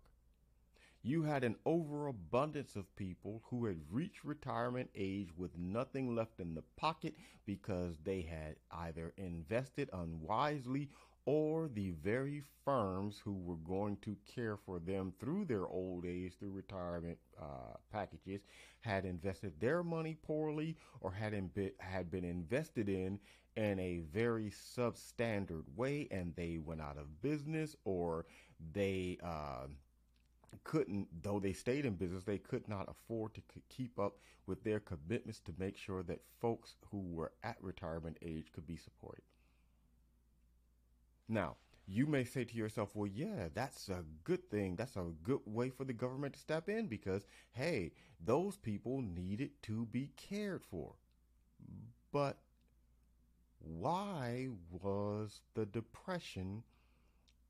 [1.03, 6.55] You had an overabundance of people who had reached retirement age with nothing left in
[6.55, 7.13] the pocket
[7.45, 10.89] because they had either invested unwisely
[11.25, 16.33] or the very firms who were going to care for them through their old age
[16.37, 18.41] through retirement uh, packages
[18.81, 23.19] had invested their money poorly or had, been, had been invested in
[23.55, 28.25] in a very substandard way and they went out of business or
[28.73, 29.65] they uh,
[30.63, 34.79] couldn't, though they stayed in business, they could not afford to keep up with their
[34.79, 39.23] commitments to make sure that folks who were at retirement age could be supported.
[41.27, 41.57] Now,
[41.87, 44.75] you may say to yourself, well, yeah, that's a good thing.
[44.75, 47.91] That's a good way for the government to step in because, hey,
[48.23, 50.93] those people needed to be cared for.
[52.11, 52.37] But
[53.59, 56.63] why was the Depression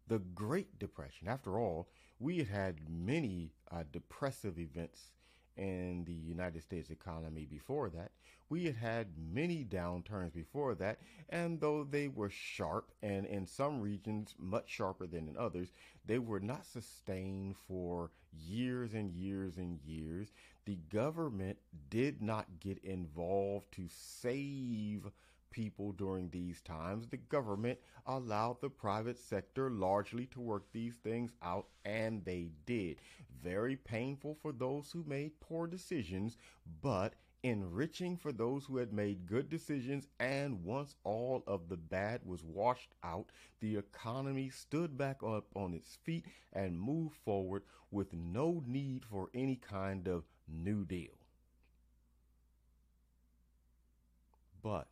[0.08, 1.28] the Great Depression?
[1.28, 5.12] After all, we had had many uh, depressive events
[5.58, 8.12] in the United States economy before that.
[8.50, 13.82] We had had many downturns before that, and though they were sharp and in some
[13.82, 15.74] regions much sharper than in others,
[16.06, 20.32] they were not sustained for years and years and years.
[20.66, 21.58] The government
[21.90, 25.10] did not get involved to save
[25.50, 27.08] people during these times.
[27.08, 32.98] The government allowed the private sector largely to work these things out, and they did.
[33.42, 36.38] Very painful for those who made poor decisions,
[36.82, 37.14] but
[37.46, 40.08] enriching for those who had made good decisions.
[40.20, 43.28] And once all of the bad was washed out,
[43.60, 49.30] the economy stood back up on its feet and moved forward with no need for
[49.36, 51.14] any kind of New Deal.
[54.64, 54.88] But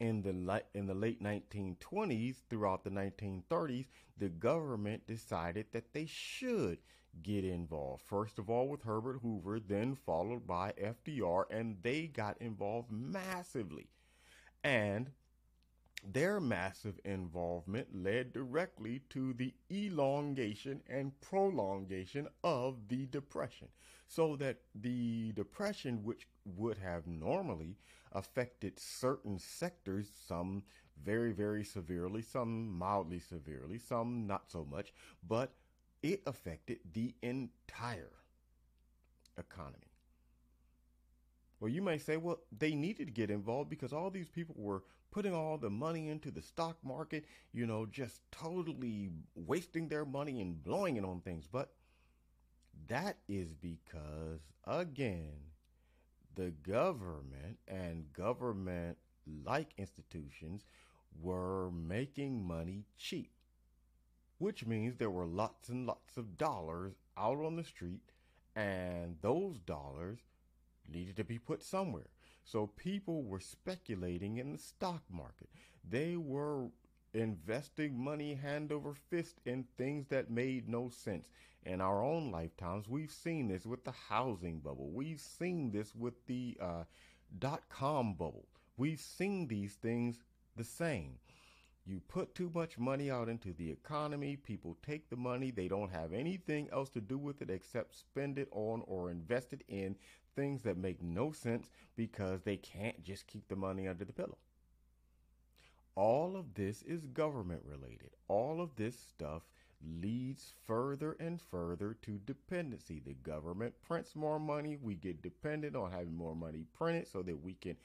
[0.00, 3.86] in the in the late 1920s throughout the 1930s
[4.18, 6.78] the government decided that they should
[7.22, 8.02] get involved.
[8.02, 13.88] First of all with Herbert Hoover then followed by FDR and they got involved massively.
[14.64, 15.10] And
[16.04, 23.68] their massive involvement led directly to the elongation and prolongation of the depression.
[24.08, 27.76] So that the depression which would have normally
[28.12, 30.64] affected certain sectors, some
[31.02, 34.92] very, very severely, some mildly severely, some not so much,
[35.26, 35.52] but
[36.02, 38.12] it affected the entire
[39.38, 39.90] economy.
[41.60, 44.82] Well, you may say, well, they needed to get involved because all these people were
[45.12, 50.40] putting all the money into the stock market, you know, just totally wasting their money
[50.40, 51.46] and blowing it on things.
[51.46, 51.72] But
[52.88, 55.52] that is because, again,
[56.34, 58.98] the government and government
[59.44, 60.66] like institutions
[61.20, 63.30] were making money cheap,
[64.42, 68.12] which means there were lots and lots of dollars out on the street,
[68.56, 70.18] and those dollars
[70.92, 72.10] needed to be put somewhere.
[72.44, 75.48] So people were speculating in the stock market.
[75.88, 76.70] They were
[77.14, 81.28] investing money hand over fist in things that made no sense
[81.64, 82.88] in our own lifetimes.
[82.88, 84.90] We've seen this with the housing bubble.
[84.90, 86.84] We've seen this with the uh,
[87.38, 88.48] dot com bubble.
[88.76, 90.16] We've seen these things
[90.56, 91.18] the same.
[91.84, 95.90] You put too much money out into the economy, people take the money, they don't
[95.90, 99.96] have anything else to do with it except spend it on or invest it in
[100.36, 104.38] things that make no sense because they can't just keep the money under the pillow.
[105.94, 108.10] All of this is government related.
[108.28, 109.42] All of this stuff
[109.84, 113.00] leads further and further to dependency.
[113.04, 114.76] The government prints more money.
[114.80, 117.76] We get dependent on having more money printed so that we can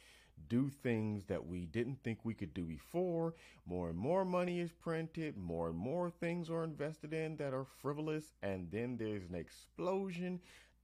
[0.50, 3.34] do things that we didn't think we could do before.
[3.65, 5.38] More and more money is printed.
[5.38, 8.34] More and more things are invested in that are frivolous.
[8.41, 10.39] And then there's an explosion,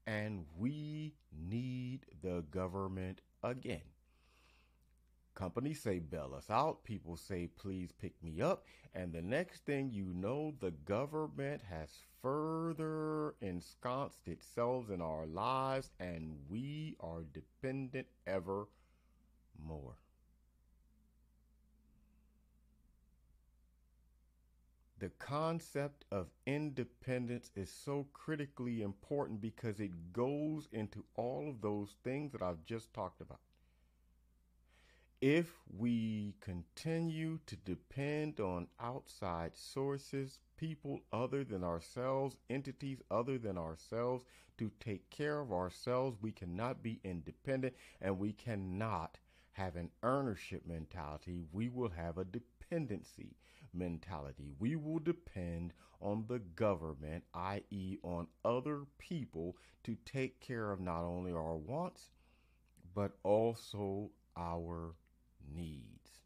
[0.07, 3.81] and we need the government again.
[5.35, 6.83] Companies say bail us out.
[6.83, 8.65] People say please pick me up.
[8.93, 11.89] And the next thing you know, the government has
[12.21, 18.67] further ensconced itself in our lives and we are dependent ever
[19.59, 19.97] more.
[24.97, 31.95] The concept of independence is so critically important because it goes into all of those
[32.03, 33.39] things that I've just talked about
[35.21, 43.57] if we continue to depend on outside sources, people other than ourselves, entities other than
[43.57, 44.25] ourselves
[44.57, 49.17] to take care of ourselves, we cannot be independent and we cannot
[49.53, 51.41] have an ownership mentality.
[51.51, 53.35] We will have a dependency
[53.73, 54.51] mentality.
[54.59, 61.03] We will depend on the government, i.e., on other people, to take care of not
[61.03, 62.09] only our wants,
[62.93, 64.95] but also our
[65.55, 66.21] needs.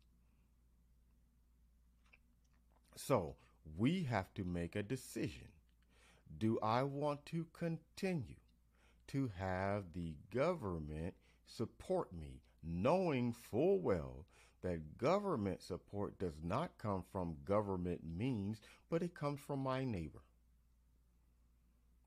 [2.95, 3.35] So
[3.77, 5.49] we have to make a decision.
[6.37, 8.35] Do I want to continue
[9.07, 11.13] to have the government
[11.45, 14.25] support me, knowing full well
[14.61, 18.59] that government support does not come from government means,
[18.89, 20.23] but it comes from my neighbor?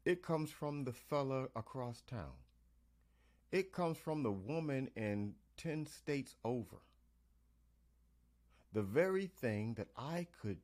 [0.05, 2.37] It comes from the fella across town.
[3.53, 6.79] It comes from the woman in 10 states over
[8.73, 10.59] the very thing that I could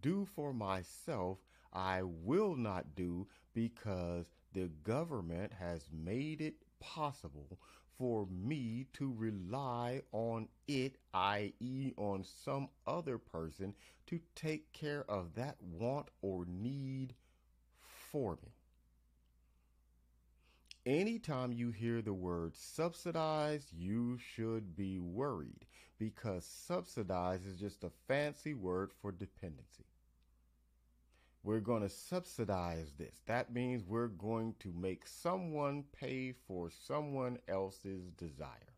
[0.00, 1.38] do for myself,
[1.72, 7.58] I will not do because the government has made it possible
[7.98, 13.74] for me to rely on it, i.e., on some other person,
[14.06, 17.14] to take care of that want or need
[18.12, 18.52] for me.
[20.84, 25.66] Anytime you hear the word subsidized, you should be worried
[25.98, 29.84] because subsidized is just a fancy word for dependency.
[31.46, 33.22] We're going to subsidize this.
[33.26, 38.74] That means we're going to make someone pay for someone else's desire.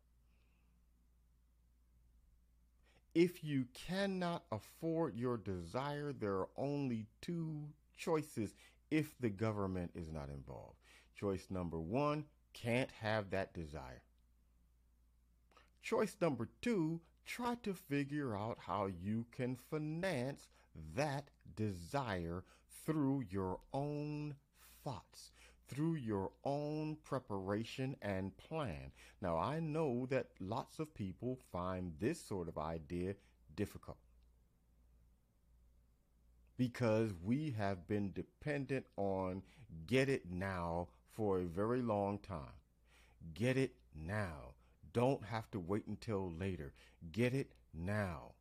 [3.15, 7.63] If you cannot afford your desire, there are only two
[7.97, 8.53] choices
[8.91, 10.77] if the government is not involved.
[11.19, 14.03] Choice number one, can't have that desire.
[15.81, 20.49] Choice number two, try to figure out how you can finance
[20.95, 22.43] that desire
[22.85, 24.35] through your own
[24.83, 25.31] thoughts,
[25.67, 28.91] through your own preparation and plan.
[29.21, 33.15] Now, I know that lots of people find this sort of idea
[33.55, 33.97] difficult
[36.59, 39.41] because we have been dependent on
[39.87, 42.59] get it now for a very long time.
[43.33, 44.55] Get it now.
[44.91, 46.73] Don't have to wait until later.
[47.13, 48.33] Get it now.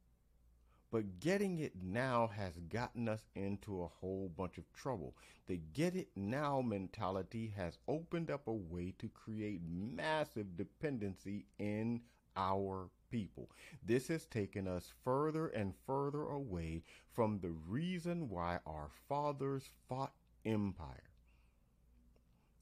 [0.91, 5.14] But getting it now has gotten us into a whole bunch of trouble.
[5.47, 12.01] The get it now mentality has opened up a way to create massive dependency in
[12.36, 13.51] our people.
[13.84, 16.82] This has taken us further and further away
[17.12, 20.14] from the reason why our fathers fought
[20.47, 21.11] empire.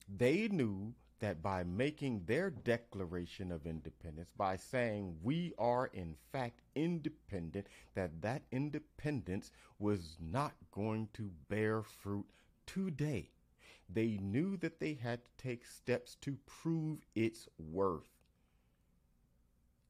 [0.09, 6.61] They knew that by making their declaration of independence, by saying we are in fact
[6.75, 12.27] independent, that that independence was not going to bear fruit
[12.67, 13.31] today.
[13.89, 18.11] They knew that they had to take steps to prove its worth.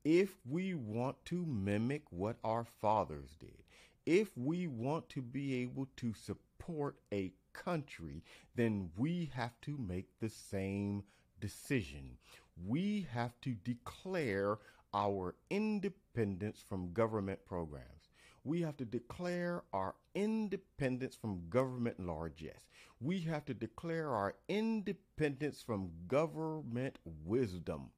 [0.04, 3.64] If we want to mimic what our fathers did,
[4.04, 8.22] if we want to be able to support a country,
[8.54, 11.02] then we have to make the same
[11.40, 12.18] decision.
[12.66, 14.58] We have to declare
[14.94, 18.10] our independence from government programs.
[18.44, 22.68] We have to declare our independence from government largesse.
[23.00, 27.90] We have to declare our independence from government wisdom.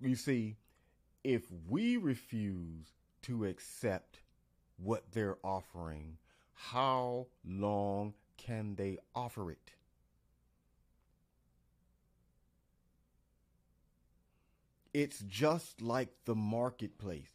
[0.00, 0.56] You see,
[1.24, 2.92] if we refuse
[3.22, 4.20] to accept
[4.78, 6.16] what they're offering,
[6.68, 9.72] how long can they offer it?
[14.92, 17.32] It's just like the marketplace.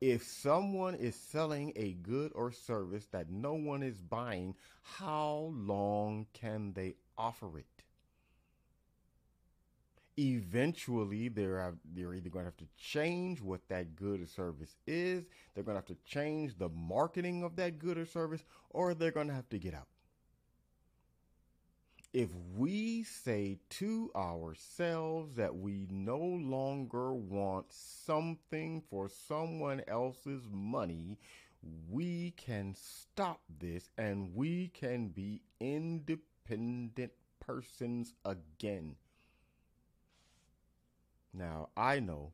[0.00, 6.26] If someone is selling a good or service that no one is buying, how long
[6.32, 7.84] can they offer it?
[10.18, 15.24] Eventually they're they're either going to have to change what that good or service is
[15.54, 19.12] they're going to have to change the marketing of that good or service or they're
[19.12, 19.86] going to have to get out.
[22.12, 31.18] If we say to ourselves that we no longer want something for someone else's money
[31.90, 38.94] we can stop this and we can be independent persons again
[41.38, 42.32] now, I know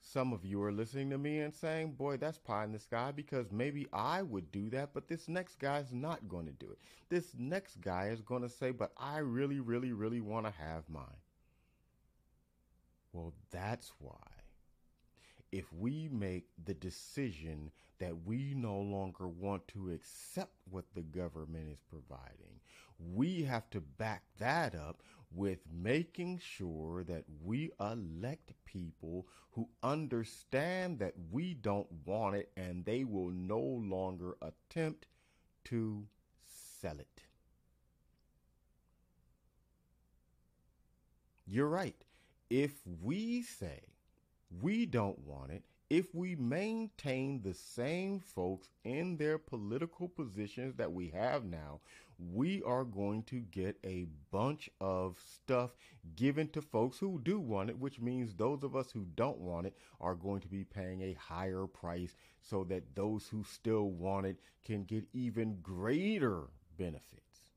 [0.00, 3.12] some of you are listening to me and saying, boy, that's pie in the sky
[3.12, 6.78] because maybe I would do that, but this next guy's not going to do it.
[7.08, 10.88] This next guy is going to say, but I really, really, really want to have
[10.88, 11.20] mine.
[13.12, 14.16] Well, that's why
[15.52, 21.68] if we make the decision that we no longer want to accept what the government
[21.70, 22.60] is providing,
[22.98, 25.02] we have to back that up
[25.34, 32.84] with making sure that we elect people who understand that we don't want it and
[32.84, 35.06] they will no longer attempt
[35.64, 36.06] to
[36.80, 37.22] sell it.
[41.46, 41.96] You're right.
[42.50, 42.72] If
[43.02, 43.80] we say
[44.60, 50.90] we don't want it, if we maintain the same folks in their political positions that
[50.90, 51.80] we have now,
[52.32, 55.72] we are going to get a bunch of stuff
[56.16, 59.66] given to folks who do want it, which means those of us who don't want
[59.66, 64.24] it are going to be paying a higher price so that those who still want
[64.24, 66.44] it can get even greater
[66.78, 67.50] benefits.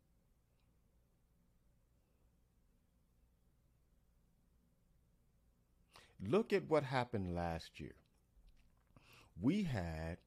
[6.27, 7.95] Look at what happened last year.
[9.39, 10.17] We had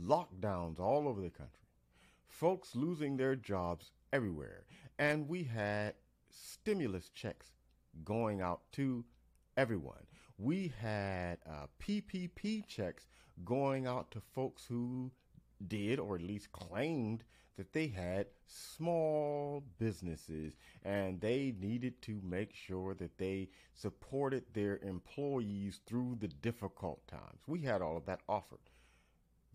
[0.00, 1.68] lockdowns all over the country
[2.38, 4.64] folks losing their jobs everywhere.
[4.98, 5.94] And we had
[6.30, 7.50] stimulus checks
[8.04, 9.04] going out to
[9.56, 10.06] everyone.
[10.38, 13.08] We had uh, PPP checks
[13.44, 15.10] going out to folks who
[15.66, 17.24] did, or at least claimed,
[17.58, 24.78] that they had small businesses and they needed to make sure that they supported their
[24.78, 27.42] employees through the difficult times.
[27.46, 28.70] We had all of that offered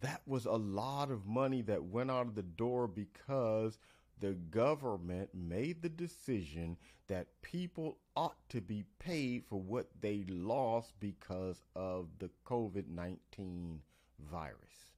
[0.04, 3.80] that was a lot of money that went out of the door because
[4.20, 6.78] the government made the decision
[7.08, 13.80] that people ought to be paid for what they lost because of the COVID 19
[14.30, 14.93] virus.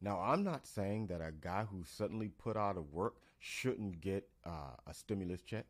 [0.00, 4.28] Now, I'm not saying that a guy who suddenly put out of work shouldn't get
[4.46, 5.66] uh, a stimulus check.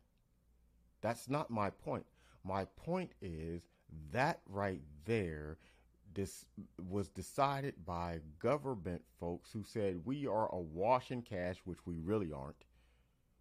[1.01, 2.05] That's not my point.
[2.43, 3.63] My point is
[4.11, 5.57] that right there
[6.13, 6.45] this
[6.89, 12.31] was decided by government folks who said we are awash in cash, which we really
[12.31, 12.65] aren't.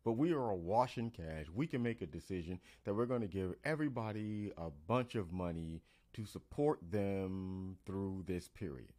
[0.05, 1.47] But we are awash in cash.
[1.53, 5.82] We can make a decision that we're going to give everybody a bunch of money
[6.14, 8.93] to support them through this period.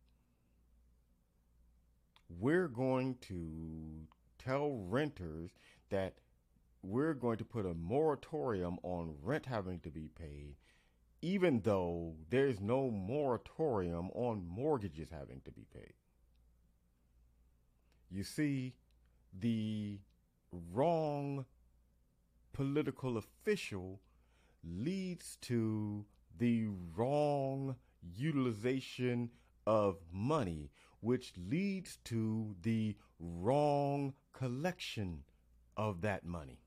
[2.29, 4.07] We're going to
[4.37, 5.51] tell renters
[5.89, 6.15] that
[6.81, 10.55] we're going to put a moratorium on rent having to be paid
[11.21, 15.93] even though there's no moratorium on mortgages having to be paid.
[18.09, 18.73] You see,
[19.37, 19.99] the
[20.71, 21.45] wrong
[22.53, 23.99] political official
[24.63, 26.05] leads to
[26.37, 29.29] the wrong utilization
[29.67, 30.71] of money,
[31.01, 35.23] which leads to the wrong collection
[35.77, 36.59] of that money.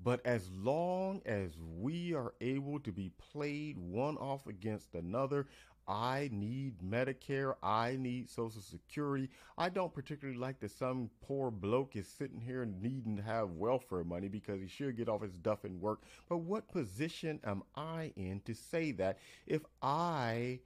[0.00, 5.48] But as long as we are able to be played one off against another,
[5.88, 7.54] I need Medicare.
[7.62, 9.30] I need Social Security.
[9.56, 14.04] I don't particularly like that some poor bloke is sitting here needing to have welfare
[14.04, 16.02] money because he should get off his duff and work.
[16.28, 20.60] But what position am I in to say that if I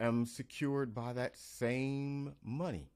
[0.00, 2.90] am secured by that same money?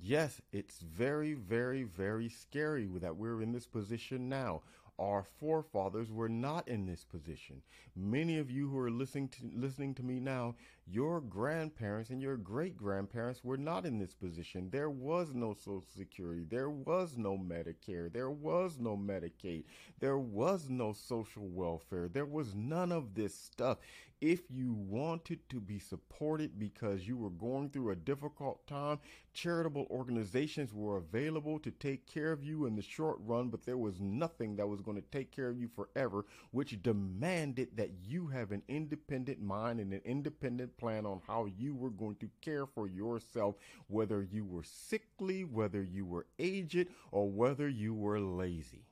[0.00, 4.62] Yes, it's very, very, very scary that we're in this position now.
[5.00, 7.62] Our forefathers were not in this position.
[7.94, 12.36] Many of you who are listening to, listening to me now, your grandparents and your
[12.36, 14.70] great grandparents were not in this position.
[14.70, 16.44] There was no Social Security.
[16.48, 18.12] There was no Medicare.
[18.12, 19.64] There was no Medicaid.
[20.00, 22.08] There was no social welfare.
[22.08, 23.78] There was none of this stuff
[24.20, 28.98] if you wanted to be supported because you were going through a difficult time,
[29.32, 33.78] charitable organizations were available to take care of you in the short run, but there
[33.78, 38.26] was nothing that was going to take care of you forever, which demanded that you
[38.26, 42.66] have an independent mind and an independent plan on how you were going to care
[42.66, 43.54] for yourself,
[43.86, 48.87] whether you were sickly, whether you were aged, or whether you were lazy.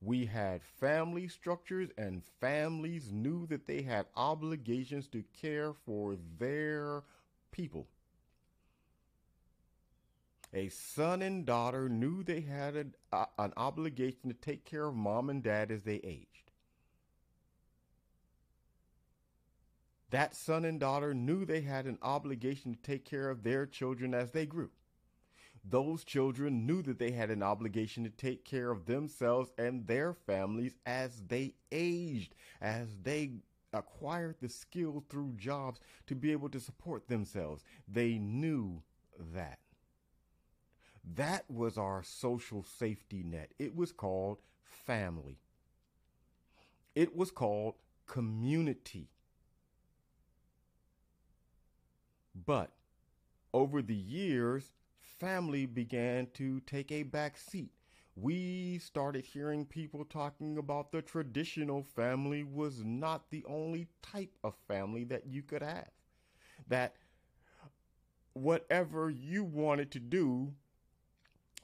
[0.00, 7.02] We had family structures, and families knew that they had obligations to care for their
[7.50, 7.86] people.
[10.52, 12.94] A son and daughter knew they had an,
[13.56, 16.50] obligation to take care of mom and dad as they aged.
[20.10, 24.14] That son and daughter knew they had an obligation to take care of their children
[24.14, 24.70] as they grew
[25.68, 30.12] those children knew that they had an obligation to take care of themselves and their
[30.12, 33.32] families as they aged, as they
[33.72, 37.64] acquired the skill through jobs to be able to support themselves.
[37.88, 38.82] They knew
[39.34, 39.58] that.
[41.14, 43.52] That was our social safety net.
[43.58, 45.38] It was called family.
[46.94, 47.74] It was called
[48.06, 49.08] community.
[52.34, 52.72] But
[53.52, 54.72] over the years,
[55.18, 57.70] family began to take a back seat.
[58.16, 64.54] We started hearing people talking about the traditional family was not the only type of
[64.66, 65.90] family that you could have.
[66.68, 66.96] That
[68.32, 70.54] whatever you wanted to do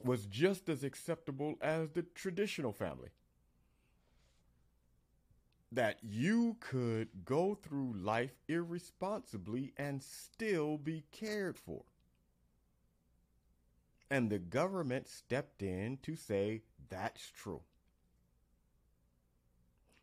[0.03, 3.09] was just as acceptable as the traditional family.
[5.71, 11.83] That you could go through life irresponsibly and still be cared for.
[14.13, 17.61] And the government stepped in to say that's true.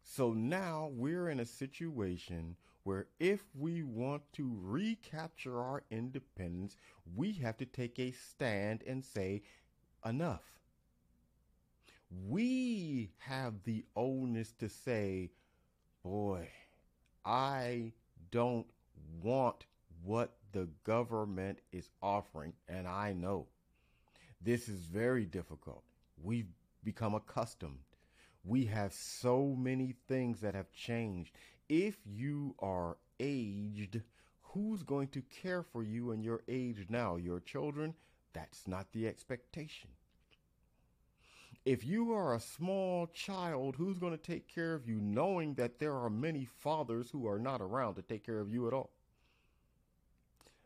[0.02, 6.76] So now we're in a situation where if we want to recapture our independence,
[7.14, 9.42] we have to take a stand and say
[10.04, 10.58] enough.
[12.26, 15.30] We have the onus to say,
[16.02, 16.48] boy,
[17.24, 17.92] I
[18.32, 18.66] don't
[19.22, 19.66] want
[20.02, 23.46] what the government is offering, and I know
[24.40, 25.84] this is very difficult.
[26.22, 26.48] We've
[26.82, 27.78] become accustomed.
[28.44, 31.36] We have so many things that have changed.
[31.68, 34.00] If you are aged,
[34.42, 37.16] who's going to care for you in your age now?
[37.16, 37.94] Your children?
[38.32, 39.90] That's not the expectation.
[41.66, 45.78] If you are a small child, who's going to take care of you knowing that
[45.78, 48.90] there are many fathers who are not around to take care of you at all?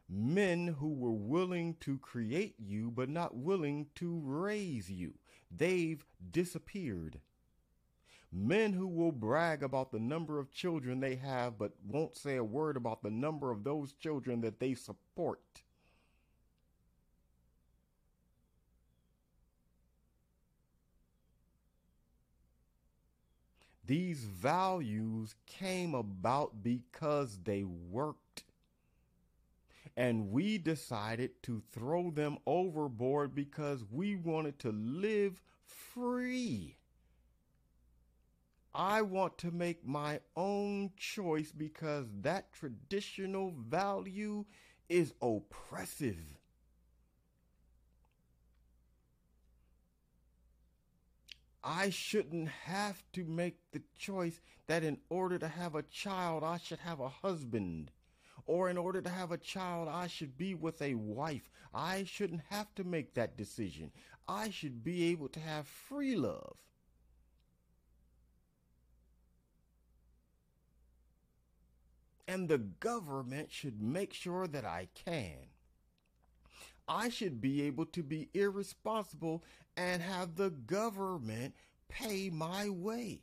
[0.09, 5.15] Men who were willing to create you but not willing to raise you.
[5.51, 7.21] They've disappeared.
[8.33, 12.45] Men who will brag about the number of children they have but won't say a
[12.45, 15.63] word about the number of those children that they support.
[23.87, 28.45] These values came about because they worked.
[29.97, 36.77] And we decided to throw them overboard because we wanted to live free.
[38.75, 44.47] I want to make my own choice because that traditional value
[44.89, 46.39] is oppressive.
[51.63, 56.59] I shouldn't have to make the choice that in order to have a child, I
[56.59, 57.91] should have a husband.
[58.47, 61.51] Or in order to have a child, I should be with a wife.
[61.73, 63.91] I shouldn't have to make that decision.
[64.29, 66.57] I should be able to have free love.
[72.27, 75.49] And the government should make sure that I can.
[76.87, 79.43] I should be able to be irresponsible
[79.77, 81.55] and have the government
[81.89, 83.23] pay my way.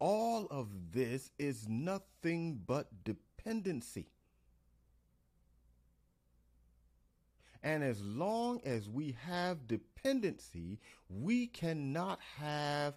[0.00, 4.08] All of this is nothing but dependency.
[7.62, 10.78] And as long as we have dependency,
[11.08, 12.94] we cannot have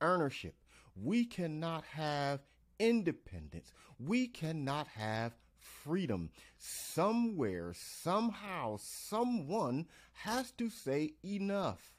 [0.00, 0.54] ownership.
[0.94, 2.40] We cannot have
[2.78, 3.72] independence.
[3.98, 6.30] We cannot have freedom.
[6.58, 11.93] Somewhere, somehow, someone has to say enough.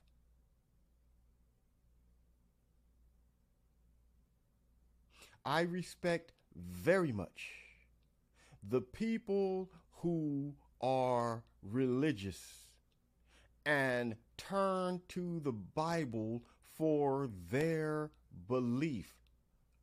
[5.45, 7.51] I respect very much
[8.67, 12.65] the people who are religious
[13.65, 16.43] and turn to the Bible
[16.75, 18.11] for their
[18.47, 19.13] belief.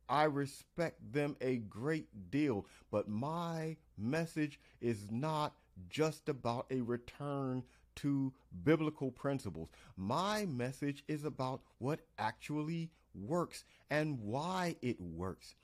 [0.09, 5.55] I respect them a great deal, but my message is not
[5.89, 7.63] just about a return
[7.95, 8.33] to
[8.63, 9.69] biblical principles.
[9.95, 15.55] My message is about what actually works and why it works.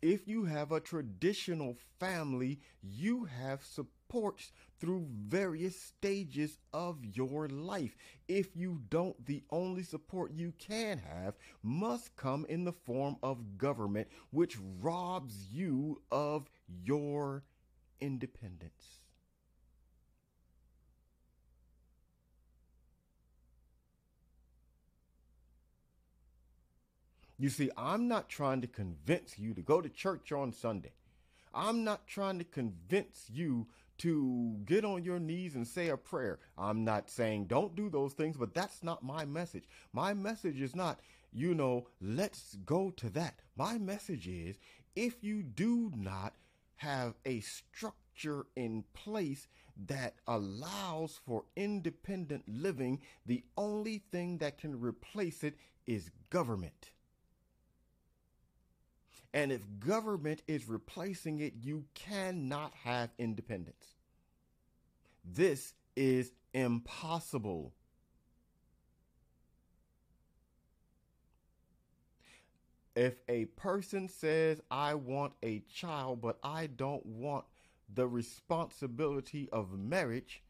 [0.00, 7.96] If you have a traditional family, you have supports through various stages of your life.
[8.28, 11.34] If you don't, the only support you can have
[11.64, 16.48] must come in the form of government, which robs you of
[16.84, 17.42] your
[18.00, 19.00] independence.
[27.40, 30.92] You see, I'm not trying to convince you to go to church on Sunday.
[31.54, 33.68] I'm not trying to convince you
[33.98, 36.40] to get on your knees and say a prayer.
[36.56, 39.64] I'm not saying don't do those things, but that's not my message.
[39.92, 41.00] My message is not,
[41.32, 43.40] you know, let's go to that.
[43.56, 44.58] My message is
[44.96, 46.34] if you do not
[46.76, 49.46] have a structure in place
[49.86, 55.54] that allows for independent living, the only thing that can replace it
[55.86, 56.90] is government.
[59.34, 63.96] And if government is replacing it, you cannot have independence.
[65.24, 67.74] This is impossible.
[72.96, 77.44] If a person says, I want a child, but I don't want
[77.94, 80.42] the responsibility of marriage,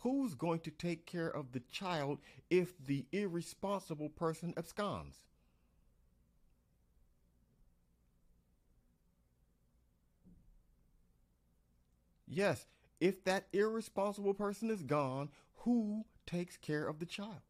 [0.00, 2.18] who's going to take care of the child
[2.50, 5.27] if the irresponsible person absconds?
[12.28, 12.66] Yes,
[13.00, 17.40] if that irresponsible person is gone, who takes care of the child?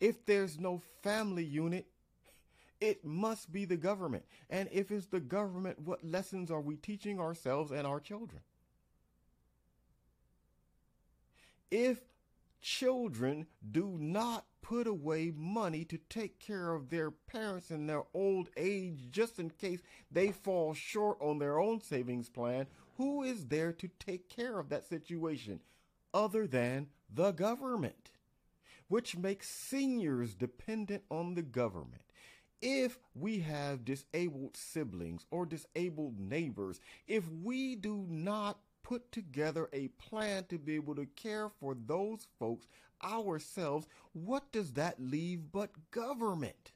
[0.00, 1.86] If there's no family unit,
[2.80, 4.24] it must be the government.
[4.50, 8.42] And if it's the government, what lessons are we teaching ourselves and our children?
[11.70, 12.00] If
[12.60, 18.48] children do not put away money to take care of their parents in their old
[18.56, 22.66] age just in case they fall short on their own savings plan,
[22.96, 25.60] who is there to take care of that situation
[26.12, 28.10] other than the government?
[28.88, 32.02] Which makes seniors dependent on the government.
[32.60, 39.88] If we have disabled siblings or disabled neighbors, if we do not put together a
[39.88, 42.66] plan to be able to care for those folks
[43.02, 46.72] ourselves, what does that leave but government?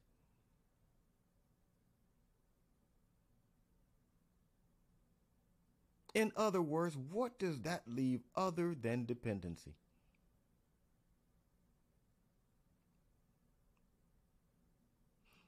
[6.16, 9.74] In other words, what does that leave other than dependency?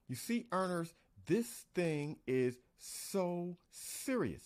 [0.09, 0.93] You see, earners,
[1.25, 4.45] this thing is so serious.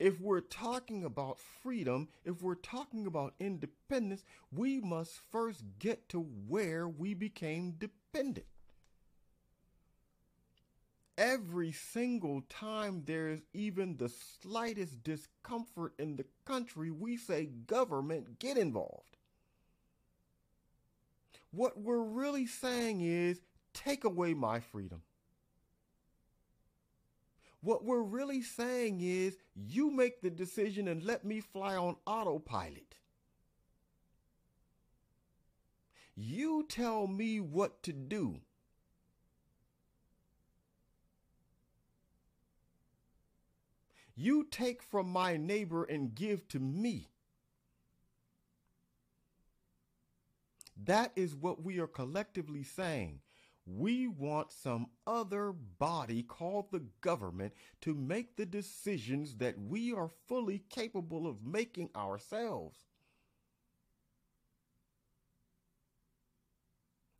[0.00, 6.18] If we're talking about freedom, if we're talking about independence, we must first get to
[6.48, 8.46] where we became dependent
[11.18, 18.56] every single time there's even the slightest discomfort in the country, we say, government, get
[18.56, 19.16] involved.
[21.50, 23.40] What we're really saying is,
[23.72, 25.02] take away my freedom.
[27.62, 32.96] What we're really saying is, you make the decision and let me fly on autopilot.
[36.14, 38.40] You tell me what to do.
[44.16, 47.10] You take from my neighbor and give to me.
[50.84, 53.20] That is what we are collectively saying.
[53.66, 57.52] We want some other body called the government
[57.82, 62.78] to make the decisions that we are fully capable of making ourselves.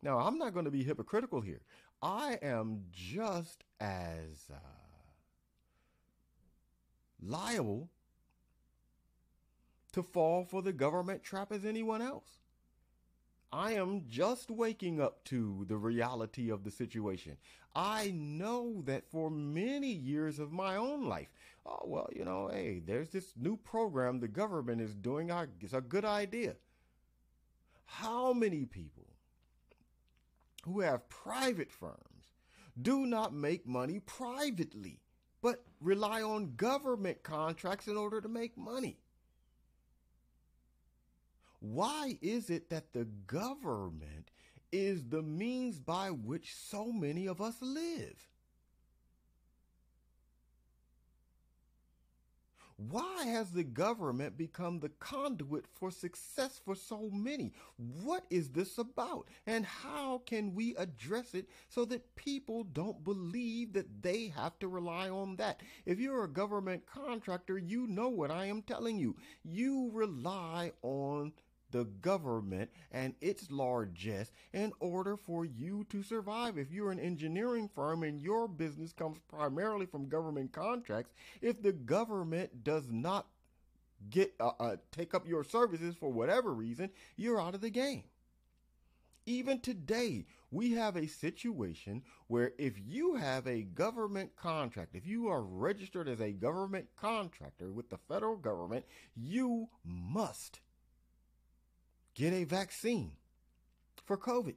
[0.01, 1.61] Now, I'm not going to be hypocritical here.
[2.01, 4.49] I am just as.
[4.49, 4.86] Uh,
[7.21, 7.89] liable
[9.93, 12.39] to fall for the government trap as anyone else.
[13.51, 17.37] I am just waking up to the reality of the situation.
[17.75, 21.29] I know that for many years of my own life,
[21.65, 25.31] oh, well, you know, hey, there's this new program the government is doing.
[25.61, 26.55] It's a good idea.
[27.85, 29.07] How many people
[30.63, 32.33] who have private firms
[32.81, 34.99] do not make money privately?
[35.41, 38.97] But rely on government contracts in order to make money.
[41.59, 44.29] Why is it that the government
[44.71, 48.27] is the means by which so many of us live?
[52.79, 57.53] Why has the government become the conduit for success for so many?
[57.77, 59.27] What is this about?
[59.47, 64.67] And how can we address it so that people don't believe that they have to
[64.67, 65.61] rely on that?
[65.87, 69.15] If you're a government contractor, you know what I am telling you.
[69.43, 71.33] You rely on
[71.71, 76.57] the government and its largesse in order for you to survive.
[76.57, 81.73] If you're an engineering firm and your business comes primarily from government contracts, if the
[81.73, 83.27] government does not
[84.09, 88.03] get uh, uh, take up your services for whatever reason, you're out of the game.
[89.25, 95.27] Even today, we have a situation where if you have a government contract, if you
[95.27, 100.61] are registered as a government contractor with the federal government, you must
[102.17, 103.11] get a vaccine
[104.05, 104.55] for COVID.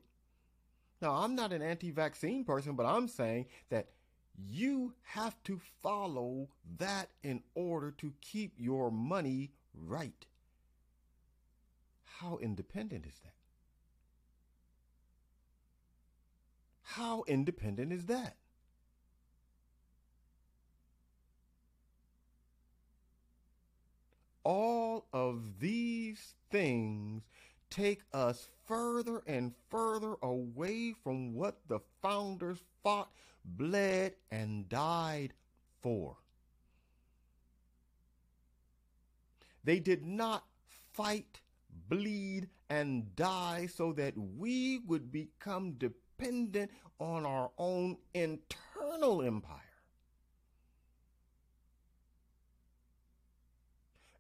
[1.03, 3.89] Now, I'm not an anti vaccine person, but I'm saying that
[4.49, 6.49] you have to follow
[6.79, 10.27] that in order to keep your money right.
[12.19, 13.35] How independent is that?
[16.83, 18.37] How independent is that?
[24.43, 27.23] All of these things
[27.71, 33.11] take us further and further away from what the founders fought,
[33.45, 35.33] bled, and died
[35.81, 36.16] for.
[39.64, 40.45] They did not
[40.93, 41.41] fight,
[41.89, 49.59] bleed, and die so that we would become dependent on our own internal empire.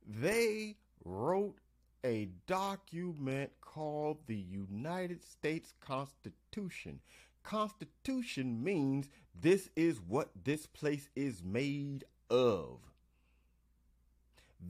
[0.06, 1.56] They wrote
[2.04, 7.00] a document called the United States Constitution.
[7.42, 9.08] Constitution means
[9.40, 12.78] this is what this place is made of.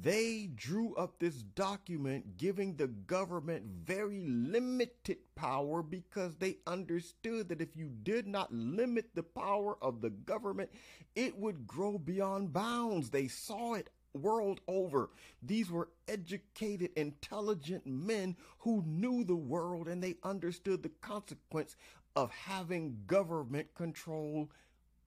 [0.02, 7.60] They drew up this document giving the government very limited power because they understood that
[7.60, 10.70] if you did not limit the power of the government,
[11.16, 13.10] it would grow beyond bounds.
[13.10, 15.10] They saw it world over.
[15.42, 21.76] These were educated, intelligent men who knew the world and they understood the consequence
[22.16, 24.50] of having government control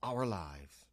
[0.02, 0.84] our lives.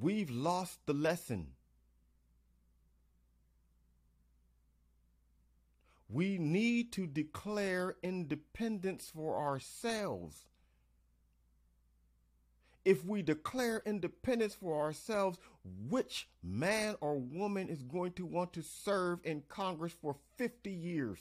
[0.00, 1.52] We've lost the lesson.
[6.08, 10.44] We need to declare independence for ourselves
[12.84, 15.38] if we declare independence for ourselves,
[15.88, 21.18] which man or woman is going to want to serve in Congress for 50 years?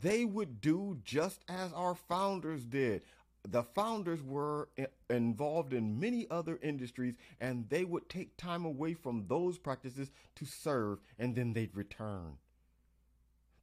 [0.00, 3.02] They would do just as our founders did.
[3.48, 4.68] The founders were
[5.08, 10.44] involved in many other industries and they would take time away from those practices to
[10.44, 12.36] serve and then they'd return.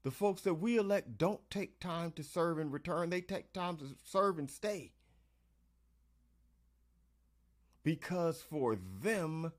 [0.05, 3.75] The folks that we elect don't take time to serve in return, they take time
[3.77, 4.91] to serve and stay.
[7.81, 9.51] Because for them,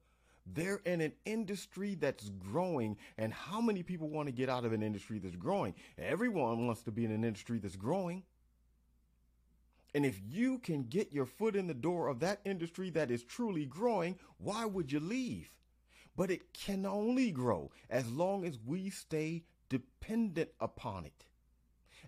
[0.46, 2.96] they're in an industry that's growing.
[3.18, 5.74] And how many people want to get out of an industry that's growing?
[5.98, 8.22] Everyone wants to be in an industry that's growing.
[9.96, 13.24] And if you can get your foot in the door of that industry that is
[13.24, 15.50] truly growing, why would you leave?
[16.14, 21.26] But it can only grow as long as we stay dependent upon it.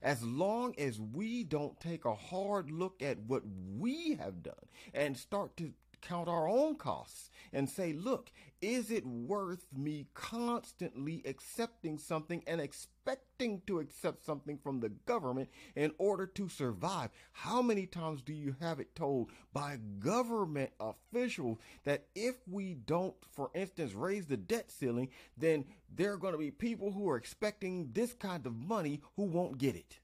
[0.01, 3.43] As long as we don't take a hard look at what
[3.77, 4.55] we have done
[4.95, 8.31] and start to count our own costs and say, look,
[8.61, 15.49] is it worth me constantly accepting something and expecting to accept something from the government
[15.77, 17.11] in order to survive?
[17.33, 23.15] How many times do you have it told by government officials that if we don't,
[23.31, 27.17] for instance, raise the debt ceiling, then there are going to be people who are
[27.17, 30.01] expecting this kind of money who won't get it?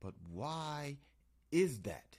[0.00, 0.98] But why
[1.52, 2.16] is that?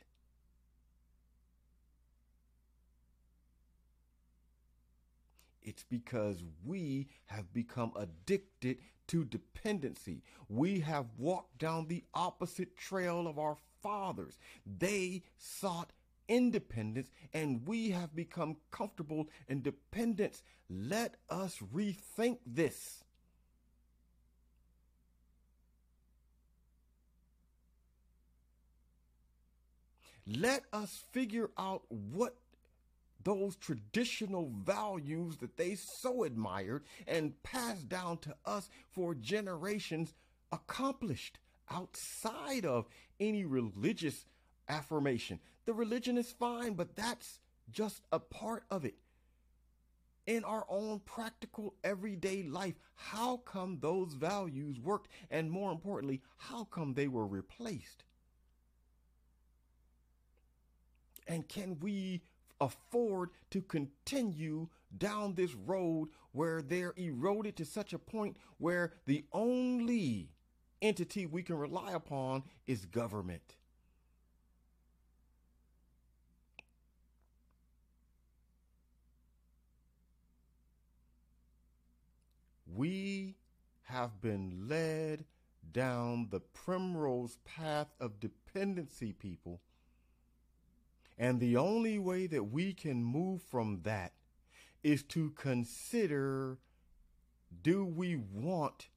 [5.68, 10.24] It's because we have become addicted to dependency.
[10.48, 14.38] We have walked down the opposite trail of our fathers.
[14.66, 15.92] They sought
[16.30, 20.42] independence and we have become comfortable in dependence.
[20.70, 23.04] Let us rethink this.
[30.26, 32.38] Let us figure out what
[33.28, 40.14] those traditional values that they so admired and passed down to us for generations
[40.54, 41.38] accomplished
[41.70, 42.88] outside of
[43.20, 44.24] any religious
[44.70, 45.42] affirmation.
[45.66, 48.96] The religion is fine, but that's just a part of it.
[50.26, 55.10] In our own practical everyday life, how come those values worked?
[55.30, 58.06] And more importantly, how come they were replaced?
[61.28, 62.22] And can we
[62.60, 69.26] afford to continue down this road where they're eroded to such a point where the
[69.34, 70.30] only
[70.82, 73.56] entity we can rely upon is government.
[82.76, 83.36] We
[83.84, 85.26] have been led
[85.72, 89.62] down the primrose path of dependency, people,
[91.18, 94.14] and the only way that we can move from that
[94.84, 96.60] is to consider
[97.64, 98.90] do we want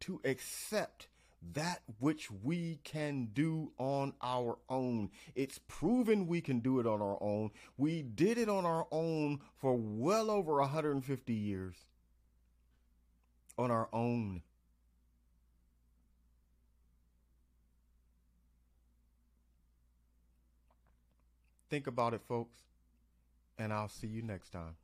[0.00, 1.08] to accept
[1.54, 5.10] that which we can do on our own.
[5.34, 7.50] It's proven we can do it on our own.
[7.76, 11.76] We did it on our own for well over 150 years.
[13.58, 14.42] On our own.
[21.72, 22.58] Think about it, folks,
[23.56, 24.76] and I'll see you next time.